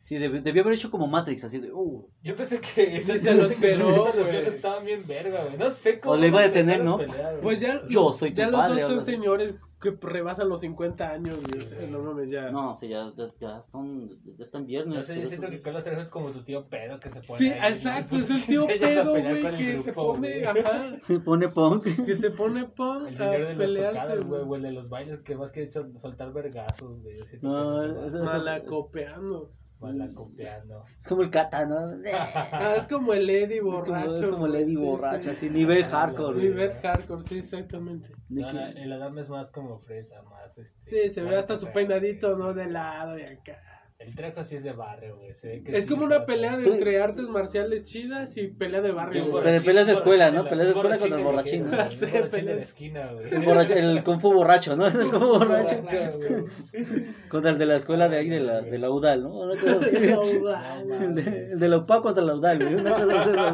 [0.09, 1.71] Sí, debió, debió haber hecho como Matrix, así de.
[1.71, 4.29] Uh, Yo pensé que Sí, se lo esperó, esos güey.
[4.29, 5.59] aviones estaban bien verga, güey.
[5.59, 6.15] No sé cómo.
[6.15, 6.97] O le iba a detener, ¿no?
[6.97, 7.41] pelear.
[7.43, 11.43] Pues ya, Yo soy tu ya los dos son señores que rebasan los 50 años,
[11.43, 11.63] güey.
[11.63, 12.51] O sea, no mames, ya.
[12.51, 14.97] no, sí, ya, ya, ya están, ya están viernes.
[14.97, 17.39] No sé, yo siento que Carlos Trejo es como tu tío pedo que se pone.
[17.39, 20.45] Sí, ahí, exacto, es el tío pedo, güey, que se pone, güey.
[20.45, 21.85] ajá, Se pone punk.
[22.07, 24.51] que se pone punk El a señor de las pelearse, tocadas, güey, güey.
[24.53, 27.19] o el de los bailes que más que sol- soltar vergazos, güey.
[27.43, 27.83] No,
[28.25, 29.53] Malacopeando.
[30.99, 32.03] Es como el kata, ¿no?
[32.13, 34.15] Ah, es como el Eddie Es como, borracho.
[34.15, 35.29] es como el Eddie sí, borracho, sí.
[35.31, 36.35] así, nivel hardcore.
[36.35, 36.49] güey.
[36.49, 38.11] Nivel hardcore, sí, exactamente.
[38.29, 40.85] No, el Adam es más como fresa, más este.
[40.85, 42.53] Sí, se ve hasta su peinadito, ¿no?
[42.53, 42.59] sí.
[42.59, 43.63] De lado y acá.
[43.99, 45.31] El Trejo sí es de barrio, güey.
[45.33, 48.81] se ve que Es sí como una pelea de entre artes marciales chidas y pelea
[48.81, 49.27] de barrio.
[49.27, 49.43] Güey.
[49.43, 50.45] Pero peleas de escuela, ¿no?
[50.45, 51.71] borrachín Peleas de escuela contra el borrachín,
[52.47, 53.35] de esquina, güey.
[53.35, 54.87] El, borracho- el Kung Fu borracho, ¿no?
[54.87, 55.83] El Kung Fu borracho.
[55.83, 56.45] güey.
[57.29, 59.33] Contra el de la escuela de ahí, de la, de la UDAL, ¿no?
[59.35, 59.97] Una cosa así.
[61.03, 62.75] El de, el de la UPA contra la UDAL, güey.
[62.77, 63.51] Una cosa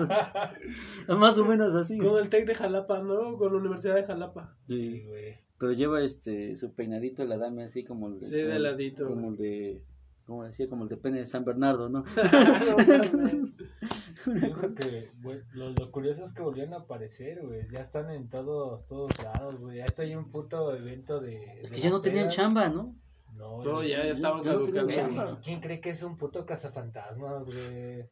[0.49, 1.13] así.
[1.13, 1.97] Más o menos así.
[1.99, 3.37] Con el TEC de Jalapa, ¿no?
[3.39, 4.55] Con la Universidad de Jalapa.
[4.69, 5.39] Sí, güey.
[5.59, 8.27] Pero lleva este su peinadito la dame así como el de.
[8.27, 9.07] Sí, de como ladito.
[9.09, 9.83] Como el de.
[10.27, 10.69] ¿Cómo decía?
[10.69, 12.03] Como el de pene de San Bernardo, ¿no?
[14.27, 17.67] Dijo que, güey, lo, lo curioso es que volvieron a aparecer, güey.
[17.71, 19.79] Ya están en todos, todos lados, güey.
[19.79, 21.61] Ya está ahí un puto evento de.
[21.63, 22.95] Es de que ya no tenían chamba, ¿no?
[23.35, 25.41] No, No, ya- ya, ya estaban no caducando.
[25.43, 28.07] ¿Quién cree que es un puto cazafantasmas, güey?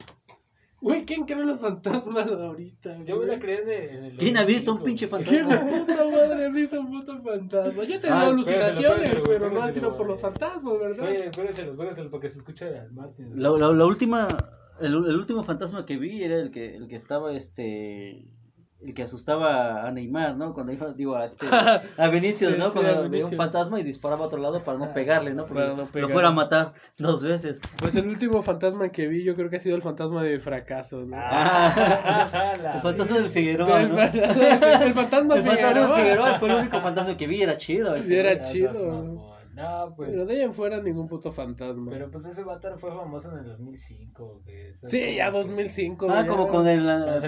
[0.82, 3.04] Güey, ¿quién cree en los fantasmas ahorita?
[3.04, 3.56] Yo me la creí
[3.88, 5.30] en el, ¿Quién ha visto un 95, pinche.
[5.30, 5.70] ¿Quién fantasma?
[5.78, 7.84] de puta madre ha visto un puto fantasma?
[7.84, 11.06] Yo he tenido Ah, alucinaciones, espéraselo, pero no ha sido por los fantasmas, ¿verdad?
[11.08, 13.30] Oye, juégaselo, juégaselo porque se escucha al Martín.
[13.40, 14.26] La, la- la última,
[14.80, 18.26] el, el último fantasma que vi era el que, el que estaba, este,
[18.84, 20.52] el que asustaba a Neymar, ¿no?
[20.54, 21.46] Cuando iba, digo, a, este,
[21.98, 22.70] a Vinicius, Sí, ¿no?
[22.70, 25.46] sí, Cuando veía un fantasma y disparaba a otro lado para no pegarle, ¿no?
[25.46, 27.60] Porque Para no lo fuera a matar dos veces.
[27.80, 31.04] Pues el último fantasma que vi yo creo que ha sido el fantasma de fracaso,
[31.04, 31.16] ¿no?
[31.18, 33.96] Ah, el fantasma del Figueroa, ¿no?
[33.96, 35.96] fantasma- el fantasma El fantasma del Figueroa.
[35.96, 37.94] Figueroa fue el único fantasma que vi, era chido.
[37.96, 39.32] ese, Sí, era chido.
[39.54, 40.08] No, pues.
[40.10, 41.90] Pero de ahí en fuera ningún puto fantasma.
[41.90, 44.40] Pero pues ese vato fue famoso en el 2005.
[44.46, 46.06] Que eso sí, ya que- 2005.
[46.10, 46.26] Ah, ya.
[46.26, 47.20] como con el, la,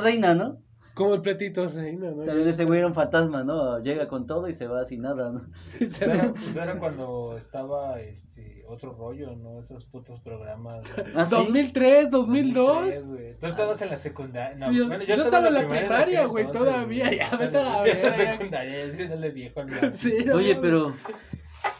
[0.00, 0.58] Reina, ¿no?
[0.94, 2.24] Como el platito reina, ¿no?
[2.24, 3.78] También ese güey era un fantasma, ¿no?
[3.78, 5.40] Llega con todo y se va sin nada, ¿no?
[5.78, 9.58] Pues era, pues era cuando estaba este otro rollo, ¿no?
[9.60, 10.84] Esos putos programas.
[11.14, 11.34] Ah, sí.
[11.34, 12.66] 2003, 2002.
[12.66, 13.38] 2003, güey.
[13.38, 14.56] Tú estabas en la secundaria.
[14.56, 18.14] No, Yo- bueno, yo estaba en la primaria, güey, todavía, ya, vete a la verga,
[18.16, 19.92] secundaria, diciéndole viejo al.
[19.92, 20.92] Sí, Oye, pero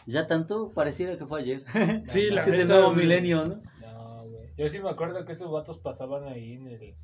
[0.07, 1.63] ya tanto pareciera que fue ayer.
[2.07, 3.61] Sí, la Es el nuevo milenio, ¿no?
[3.81, 4.49] No, güey.
[4.57, 6.95] Yo sí me acuerdo que esos vatos pasaban ahí en el,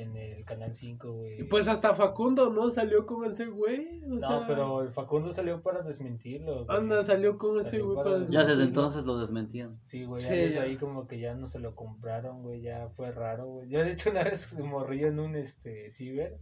[0.00, 1.42] en el Canal 5, güey.
[1.48, 2.70] Pues hasta Facundo, ¿no?
[2.70, 4.02] Salió con ese güey.
[4.04, 6.64] O No, sea, pero el Facundo salió para desmentirlo.
[6.64, 6.76] güey.
[6.78, 8.44] Anda, salió con ese Salió güey para para desmentirlo.
[8.44, 9.78] Ya desde entonces lo desmentían.
[9.84, 10.62] Sí, güey, ya Sí, ya.
[10.62, 13.68] ahí como que ya no se lo compraron, güey, ya fue raro, güey.
[13.68, 16.38] Yo de hecho una vez morrí en un este ciber,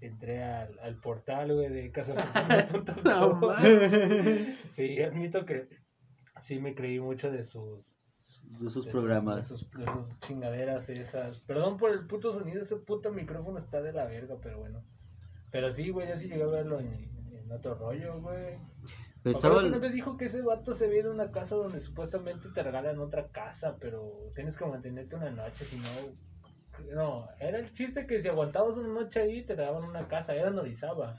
[0.00, 3.40] entré al, al portal, güey, de No, casafortuna.com.
[3.40, 4.58] mames.
[4.70, 5.68] sí, admito que
[6.40, 7.94] sí me creí mucho de sus
[8.60, 9.36] De sus programas.
[9.36, 11.38] de sus, de sus chingaderas esas.
[11.40, 14.82] Perdón por el puto sonido, ese puto micrófono está de la verga, pero bueno.
[15.50, 18.58] Pero sí, güey, yo sí llegué a verlo en, en otro rollo, güey.
[19.24, 22.48] Estaba que una vez dijo que ese vato se viene a una casa donde supuestamente
[22.50, 26.28] te regalan otra casa, pero tienes que mantenerte una noche, si no...
[26.94, 30.48] No, era el chiste que si aguantabas una noche ahí te daban una casa, era
[30.48, 31.16] en Orizaba.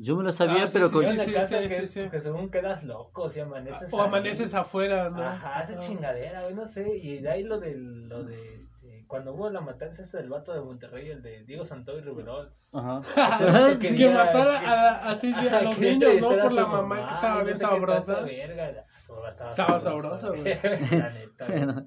[0.00, 1.04] Yo me lo sabía, Ah, sí, pero sí, con...
[1.04, 2.08] Sí, sí, casa que, sí, es- sí.
[2.08, 4.06] que según quedas loco, si amaneces O ahí.
[4.06, 5.22] amaneces afuera, ¿no?
[5.22, 6.96] Ajá, esa chingadera, güey, no sé.
[6.96, 10.52] Y de ahí lo de, lo de este, cuando hubo la matanza esta del vato
[10.52, 12.52] de Monterrey, el de Diego Santoy Riverol.
[12.72, 13.00] Ajá.
[13.34, 16.28] Ese vato que quería- mató a, así, sí, a los niños, ¿no?
[16.28, 18.20] Por la mamá que estaba no bien sabrosa.
[18.20, 18.84] verga.
[19.08, 20.44] Mamá Estaba, Estaba sabrosa, güey.
[20.92, 21.84] La neta.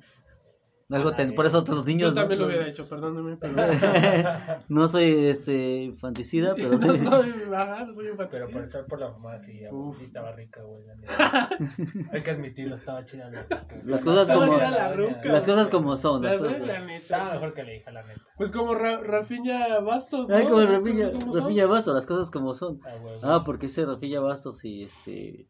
[0.92, 2.14] Algo ten- Por eso los niños...
[2.14, 3.54] Yo también lo hubiera hecho, perdóname, pero...
[4.70, 9.00] No soy este infanticida, pero no soy, ajá, no soy un Pero por estar por
[9.00, 10.84] la mamá, sí, sí estaba rica, güey.
[10.86, 11.50] la neta.
[12.12, 13.46] Hay que admitirlo, estaba chida la.
[13.84, 16.24] Las cosas Estaba como- chida la ruca, las cosas como son.
[16.24, 16.60] La cosas...
[16.62, 17.34] la Estaba neta.
[17.34, 18.22] mejor que la hija, la neta.
[18.38, 20.36] Pues como Ra Rafiña Bastos, ¿no?
[20.36, 21.42] Ay, como Las Rafinha, cosas como son.
[21.44, 22.80] Rafinha Basto, las cosas como son.
[22.86, 25.48] Ah, güey, Ah, porque ese Rafinha Bastos sí, este,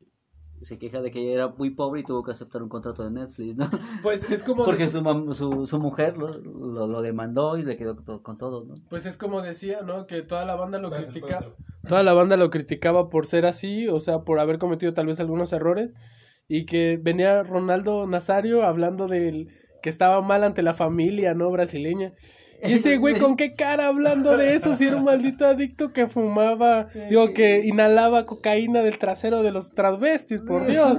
[0.62, 3.12] se queja de que ella era muy pobre y tuvo que aceptar un contrato de
[3.12, 3.70] Netflix, ¿no?
[4.04, 4.64] Pues es como...
[4.66, 8.66] Porque su, mam- su, su mujer lo, lo, lo demandó y le quedó con todo,
[8.66, 8.76] ¿no?
[8.90, 10.06] Pues es como decía, ¿no?
[10.08, 11.56] Que toda la banda lo criticaba.
[11.88, 15.20] Toda la banda lo criticaba por ser así, o sea, por haber cometido tal vez
[15.20, 15.90] algunos errores.
[16.48, 19.50] Y que venía Ronaldo Nazario hablando del
[19.82, 21.50] que estaba mal ante la familia, ¿no?
[21.50, 22.14] Brasileña.
[22.68, 24.76] Y ese güey, ¿con qué cara hablando de eso?
[24.76, 29.72] Si era un maldito adicto que fumaba, digo, que inhalaba cocaína del trasero de los
[29.72, 30.98] transvestis, por Dios.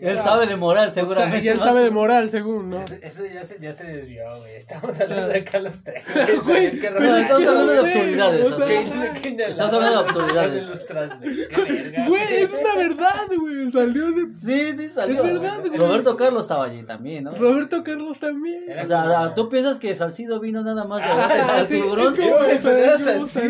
[0.00, 1.44] Él sabe de moral, O sea, seguramente.
[1.46, 2.82] y él sabe de moral, según, ¿no?
[3.02, 4.56] Ese ya, se, ya se desvió, güey.
[4.56, 6.18] Estamos sea, hablando de Carlos Trejo.
[6.56, 8.46] Estamos hablando de absurdidades.
[8.46, 8.68] o sea, ¿ok?
[9.14, 9.50] ¿Qué- qué inhalaba?
[9.50, 10.64] Estamos hablando de absurdidades.
[12.08, 13.70] Güey, es una verdad, güey.
[13.70, 15.16] Salió de Sí, sí, salió.
[15.16, 15.78] Es verdad, güey.
[15.78, 17.34] Roberto Carlos estaba allí también, ¿no?
[17.34, 18.64] Roberto Carlos también.
[18.82, 22.14] O sea, como- ¿tú piensas que Salcido vino nada más a Ah, tiburón?
[22.14, 23.40] es como- Eso, eso, eso,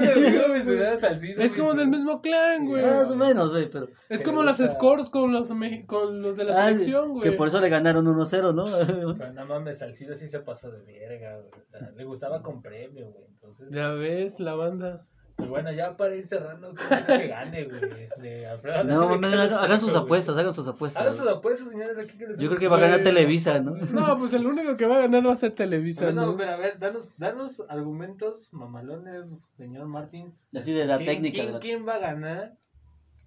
[1.39, 2.85] eso, del mismo clan, güey.
[2.85, 3.89] Más o menos, güey, pero...
[4.09, 5.49] Es como las scores con los,
[5.87, 7.22] con los de la Ah, selección, güey.
[7.22, 8.64] que por eso le ganaron 1-0, ¿no?
[9.18, 11.51] Pero no mames, Salcido sí se pasó de verga, güey.
[11.61, 13.26] O sea, le gustaba con premio, güey.
[13.28, 15.07] Entonces, Ya ves, la banda.
[15.36, 18.09] pues bueno, ya para ir cerrando, ¿quién cree que gane, güey?
[18.20, 21.16] De Alfredo No, no, hagan sus apuestas, hagan sus Hagan apuestas.
[21.16, 23.76] sus apuestas, señores, aquí que les Yo creo que va a ganar Televisa, ¿no?
[23.93, 26.36] No, pues el único que va a ganar va a ser Televisa, Bueno, ¿no?
[26.36, 30.43] pero a ver, danos, danos argumentos mamalones, señor Martins.
[30.57, 31.34] Así de la ¿Quién- técnica.
[31.34, 32.55] ¿quién, de la- quién va a ganar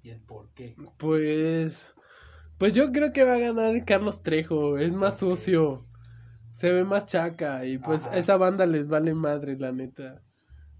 [0.04, 0.76] y el por qué?
[0.98, 1.96] Pues.
[2.62, 4.78] Pues yo creo que va a ganar Carlos Trejo.
[4.78, 5.84] Es más sucio.
[6.52, 7.66] Se ve más chaca.
[7.66, 8.14] Y pues Ajá.
[8.16, 10.22] a esa banda les vale madre, la neta.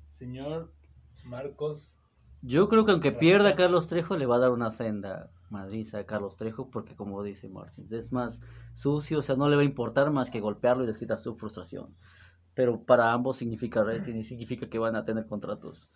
[0.06, 0.72] Señor
[1.26, 1.98] Marcos.
[2.44, 6.06] Yo creo que aunque pierda Carlos Trejo, le va a dar una senda madriza a
[6.06, 8.42] Carlos Trejo, porque como dice Martins, es más
[8.76, 11.96] sucio, o sea, no le va a importar más que golpearlo y desquitar su frustración.
[12.54, 13.84] Pero para ambos significa
[14.22, 15.90] significa que van a tener contratos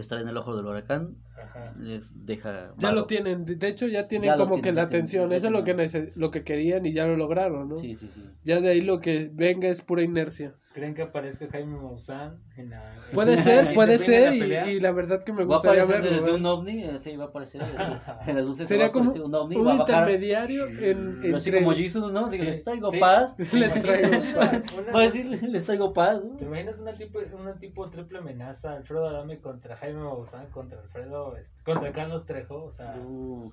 [0.00, 1.72] estar en el ojo del huracán Ajá.
[1.78, 2.74] les deja...
[2.78, 2.94] Ya vago.
[3.00, 5.36] lo tienen, de hecho ya tienen Ya como que tienen, la ya tienen, atención, ya
[5.36, 7.76] eso es lo que, lo que querían y ya lo lograron, ¿no?
[7.76, 8.22] Sí, sí, sí.
[8.44, 10.54] Ya de ahí lo que venga es pura inercia.
[10.74, 12.94] ¿Creen que aparezca Jaime Maussan en la...
[12.94, 15.82] en- Puede ser, puede ser, la y, y la verdad que me Va a gustaría
[15.84, 16.18] aparecer verlo.
[16.24, 16.38] desde ¿eh?
[16.38, 17.62] un ovni, así va a aparecer.
[17.62, 17.76] este,
[18.30, 20.02] En las luces Sería como un ovni, un va a bajar.
[20.10, 21.64] intermediario en, Así entre...
[21.64, 22.28] como Jesus, ¿no?
[22.28, 22.98] Digo, les traigo Sí.
[22.98, 23.34] paz.
[23.54, 24.62] Le traigo paz.
[24.78, 26.26] Una- Va a decir, les traigo paz.
[26.26, 26.36] ¿no?
[26.36, 28.74] ¿Te imaginas una tipo, una tipo triple amenaza?
[28.74, 33.50] Alfredo Adame contra Jaime Maussan, contra Alfredo, este, contra Carlos Trejo, o sea, Uh,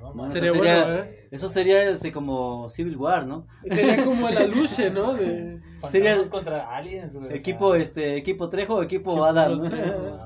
[0.00, 0.26] no, mamá.
[0.26, 1.28] eso Sería sería, bueno, ¿eh?
[1.32, 3.46] Eso sería este, como Civil War, ¿no?
[3.66, 5.14] Sería como el aluche, ¿no?
[5.14, 5.60] De...
[5.88, 7.26] sería- contra aliens, güey.
[7.26, 9.62] o sea, Equipo, este, equipo Trejo, equipo Equipo Adam.
[9.68, 10.00] Trejo.
[10.00, 10.24] no.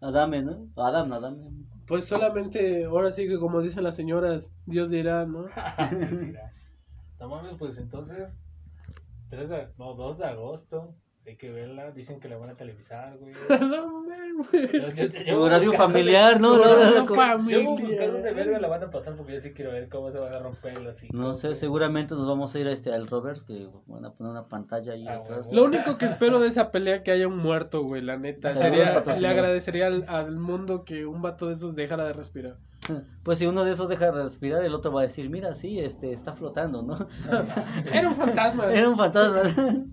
[0.02, 0.66] Adame, ¿no?
[0.76, 1.36] Adam, no, Adame.
[1.86, 5.44] Pues solamente, ahora sí que como dicen las señoras, Dios dirá, ¿no?
[6.20, 6.50] Mira.
[7.18, 8.34] No mames, pues entonces,
[9.28, 10.94] 3 de, no, 2 de agosto,
[11.30, 13.32] hay que verla, dicen que la van a televisar, güey.
[13.60, 16.52] no voy Horario buscando- familiar, ¿no?
[16.54, 19.72] Horario No, fa- Yo buscar dónde verga la van a pasar porque yo sí quiero
[19.72, 21.08] ver cómo se van a romper así.
[21.12, 24.32] No sé, seguramente nos vamos a ir a este, al Roberts, que van a poner
[24.32, 25.52] una pantalla ahí Ah, atrás.
[25.52, 28.50] Lo único que espero de esa pelea que haya un muerto, güey, la neta.
[28.50, 32.56] Sería Sería, le agradecería al, al mundo que un vato de esos dejara de respirar.
[33.22, 35.78] Pues si uno de esos deja de respirar, el otro va a decir, mira, sí,
[35.78, 36.96] este, está flotando, ¿no?
[37.92, 38.72] Era un fantasma.
[38.72, 39.42] Era un fantasma.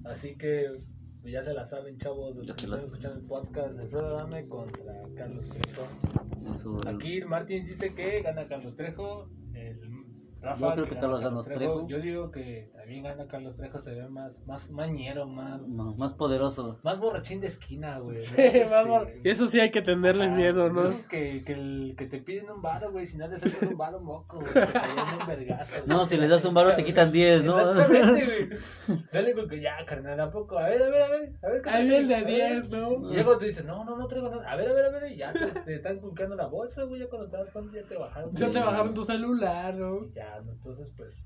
[0.06, 0.82] Así que
[1.28, 4.18] pues, ya se la saben, chavos, los Ya que están escuchando el podcast de Alfredo
[4.18, 6.88] Adame contra Carlos Trejo.
[6.88, 9.30] Aquí Martín dice que gana Carlos Trejo.
[9.54, 10.07] El
[10.42, 11.88] Rafa Yo creo que Carlos gana Trejo.
[11.88, 16.14] Yo digo que también gana Carlos Trejo, se ve más, más mañero, más, no, más
[16.14, 16.80] poderoso.
[16.84, 18.18] más borrachín de esquina, güey.
[18.18, 18.36] Sí,
[18.70, 19.30] Más, este.
[19.30, 20.86] Eso sí hay que tenerle ah, miedo, ¿no?
[20.86, 23.78] esos Que, que, el, que te piden un varo, güey, si no le sacas un
[23.78, 25.74] varo moco, güey, te dan un vergazo.
[25.86, 27.72] No, si les das un varo te quitan 10, ¿no?
[27.72, 29.00] Exactamente, güey.
[29.08, 30.58] Sale con que ya, carnal, ¿a poco?
[30.58, 31.34] A ver, a ver, a ver.
[31.44, 32.44] A ver, ¿qué Ahí el de sale?
[32.44, 32.54] A ver.
[32.64, 33.12] 10, ¿no?
[33.12, 34.50] Y luego tú dices, no, no, no traigo nada.
[34.50, 35.16] A ver, a ver, a ver.
[35.16, 37.02] Ya te, te están buscando la bolsa, güey.
[37.02, 38.32] Ya cuando te das cuenta, ya te bajaron.
[38.34, 40.08] Ya te bajaron tu celular, ¿no?
[40.14, 41.26] Ya, entonces, pues,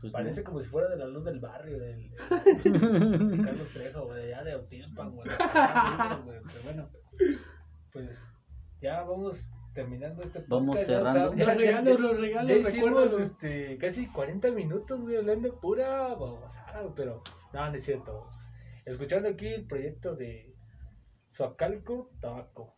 [0.00, 0.50] Pues, parece no.
[0.50, 4.52] como si fuera de la luz del barrio, del, de Carlos Trejo, güey, allá de
[4.52, 5.28] Autilpan, güey.
[5.28, 6.88] de Pero bueno,
[7.92, 8.22] pues,
[8.80, 10.50] ya vamos terminando este podcast.
[10.50, 11.34] Vamos cerrando.
[11.34, 13.18] ya- Los regalos, los regalos, ya hicimos recuérdalo.
[13.18, 17.22] este, casi 40 minutos, güey, hablando de pura babosada, pero
[17.52, 18.28] no, no es cierto.
[18.84, 20.54] Escuchando aquí el proyecto de
[21.30, 22.76] Zoacalco Tabaco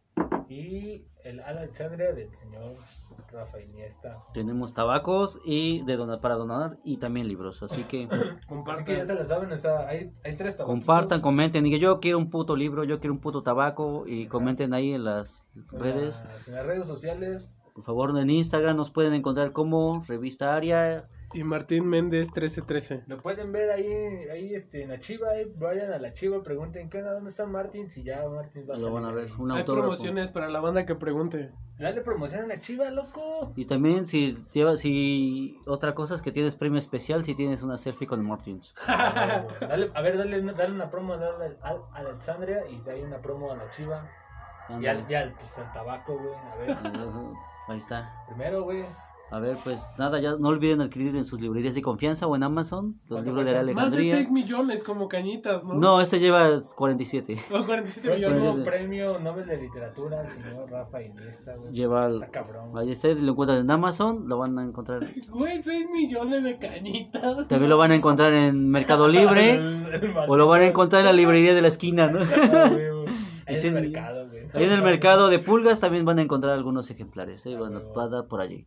[0.49, 2.76] y el Alexandria del señor
[3.32, 4.18] Rafa Iniesta.
[4.32, 7.62] Tenemos tabacos y de donar, para donar y también libros.
[7.62, 8.09] Así que
[8.66, 10.66] Así que ya se la saben, o sea, hay, hay tres tabacos.
[10.66, 11.64] compartan, comenten.
[11.64, 14.05] Digan, yo quiero un puto libro, yo quiero un puto tabaco.
[14.07, 16.22] Y comenten ahí en las redes.
[16.47, 17.51] En las redes sociales.
[17.74, 21.09] Por favor, en Instagram nos pueden encontrar como Revista Aria.
[21.35, 23.03] Y Martín Méndez 1313.
[23.09, 23.85] Lo pueden ver ahí,
[24.31, 27.12] ahí este, en la chiva, ahí vayan a la chiva, pregunten ¿qué onda?
[27.12, 27.91] ¿Dónde está Martín?
[27.91, 29.41] Si ya Martín va a Lo van a salir ver.
[29.41, 29.89] Un Hay autógrafo.
[29.89, 31.51] promociones para la banda que pregunte.
[31.79, 33.53] Dale promoción a la chiva, loco.
[33.57, 37.77] Y también si llevas, si otra cosa es que tienes premio especial si tienes una
[37.77, 38.74] selfie con Martins.
[38.87, 43.03] Dale, a ver, dale, una- dale una promo dale al, a Alexandria y de ahí
[43.03, 44.09] una promo a la chiva.
[44.81, 46.35] Y al, y al, pues, al tabaco, güey.
[46.35, 46.77] A ver,
[47.68, 48.24] Ahí está.
[48.27, 48.85] primero, güey.
[49.29, 52.45] A ver, pues nada, ya no olviden adquirir en sus librerías de confianza o en
[52.45, 53.83] Amazon los ¿Cuánto libros de la cuesta?
[53.83, 54.16] Más de Alejandría.
[54.18, 55.74] 6 millones como cañitas, ¿no?
[55.74, 57.37] No, este lleva 47.
[57.51, 58.64] O 47 Próximo millones.
[58.64, 61.72] premio Nobel de Literatura al señor Rafa Iniesta, güey.
[61.72, 62.79] Lleva Está cabrón.
[62.79, 65.01] Ahí ustedes lo encuentran en Amazon, lo van a encontrar.
[65.31, 67.49] Güey, 6 millones de cañitas.
[67.49, 71.01] También lo van a encontrar en Mercado Libre El- el o lo van a encontrar
[71.01, 72.20] en la librería de la esquina, ¿no?
[73.49, 73.53] Ah.
[73.53, 74.43] Ahí en el mercado, güey.
[74.55, 77.55] Ahí en el mercado de pulgas también van a encontrar algunos ejemplares, ¿eh?
[77.57, 77.95] Ah, van a, huevo.
[77.95, 78.66] va a dar por allí.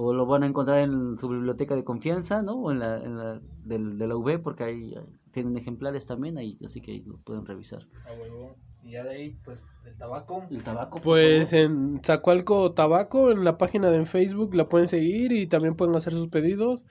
[0.00, 2.52] O lo van a encontrar en su biblioteca de confianza, ¿no?
[2.54, 4.94] O en la, en la del, de la UV, porque ahí
[5.32, 7.86] tienen ejemplares también, ahí, así que ahí lo pueden revisar.
[8.06, 8.54] A huevo.
[8.84, 10.44] Y ya de ahí, pues, el tabaco.
[10.50, 11.00] El tabaco.
[11.00, 15.96] Pues en Zacualco Tabaco, en la página de Facebook la pueden seguir y también pueden
[15.96, 16.84] hacer sus pedidos.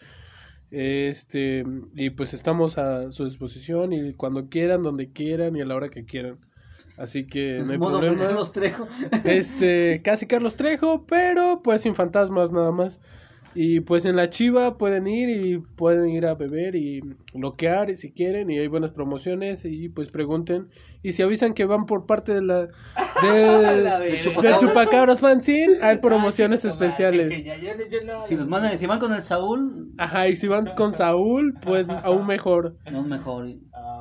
[0.69, 1.63] Este,
[1.95, 5.89] y pues estamos a su disposición y cuando quieran, donde quieran y a la hora
[5.89, 6.39] que quieran.
[6.97, 8.23] Así que no hay Modo problema.
[8.25, 8.87] Carlos Trejo.
[9.23, 12.99] Este, casi Carlos Trejo, pero pues sin fantasmas nada más.
[13.59, 17.01] Y pues en la chiva pueden ir y pueden ir a beber y
[17.33, 20.67] bloquear si quieren y hay buenas promociones y pues pregunten.
[21.01, 22.67] Y si avisan que van por parte de la
[23.23, 24.57] del, La del verga.
[24.57, 27.35] Chupacabras Fanzine, hay promociones Ay, especiales.
[27.35, 27.55] que ya-
[28.27, 31.89] Si los mandan, si van con el Saúl, Ajá, y si van con Saúl, pues
[31.89, 32.75] aún mejor.
[32.91, 33.47] no mejor.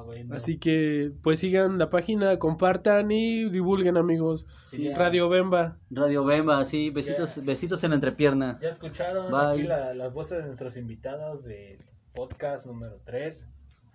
[0.06, 0.34] Bueno.
[0.34, 4.46] Así que pues sigan la página, compartan y divulguen amigos.
[4.64, 4.88] Sí.
[4.94, 5.76] Radio Bemba.
[5.90, 8.58] Radio Bemba, sí, besitos, besitos en la entrepierna.
[8.62, 9.60] Ya escucharon Bye.
[9.60, 11.78] aquí la- las voces de nuestros invitados del
[12.14, 13.46] podcast número 3.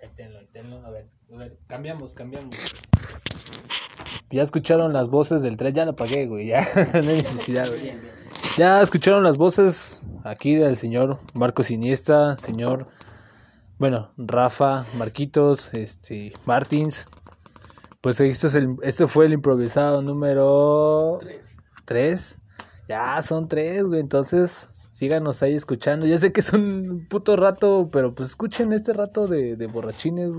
[0.03, 0.85] Ahí tenlo, ahí tenlo.
[0.85, 2.55] A ver, a ver, cambiamos, cambiamos.
[4.29, 6.61] Ya escucharon las voces del 3, ya lo apagué, güey, ya
[6.93, 7.93] no hay necesidad, güey.
[8.57, 12.85] Ya escucharon las voces aquí del señor Marco Siniesta, señor,
[13.81, 17.07] bueno, Rafa, Marquitos, este, Martins.
[17.99, 21.57] Pues este, es el, este fue el improvisado número Tres.
[21.85, 22.37] 3.
[22.89, 23.99] Ya son tres, güey.
[23.99, 26.05] Entonces, síganos ahí escuchando.
[26.05, 30.35] Ya sé que es un puto rato, pero pues escuchen este rato de, de borrachines,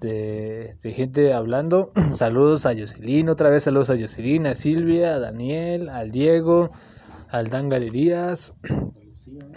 [0.00, 1.92] de gente hablando.
[2.14, 6.72] saludos a Jocelyn, otra vez saludos a Jocelyn, a Silvia, a Daniel, al Diego,
[7.28, 8.54] al Dan Galerías,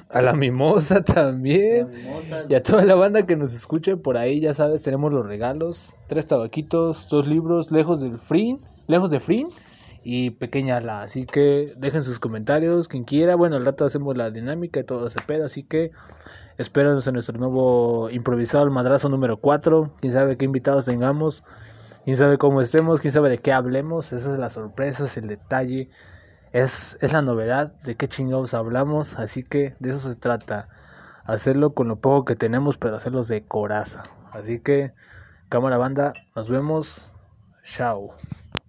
[0.10, 1.90] a la Mimosa también.
[1.90, 5.26] Mimosa, Y a toda la banda que nos escuche por ahí, ya sabes, tenemos los
[5.26, 5.96] regalos.
[6.08, 9.48] Tres tabaquitos, dos libros, lejos del Frin, lejos de Frin
[10.04, 11.02] y pequeña la.
[11.02, 13.36] Así que dejen sus comentarios, quien quiera.
[13.36, 15.92] Bueno, al rato hacemos la dinámica y todo ese pedo, así que
[16.58, 19.96] espérenos en nuestro nuevo improvisado el madrazo número 4.
[20.00, 21.44] Quién sabe qué invitados tengamos,
[22.06, 24.14] quién sabe cómo estemos, quién sabe de qué hablemos.
[24.14, 25.90] Esa es la sorpresa, es el detalle.
[26.56, 30.70] Es, es la novedad de qué chingados hablamos, así que de eso se trata
[31.26, 34.04] hacerlo con lo poco que tenemos, pero hacerlos de coraza.
[34.32, 34.94] Así que,
[35.50, 37.10] cámara banda, nos vemos.
[37.62, 38.16] Chao.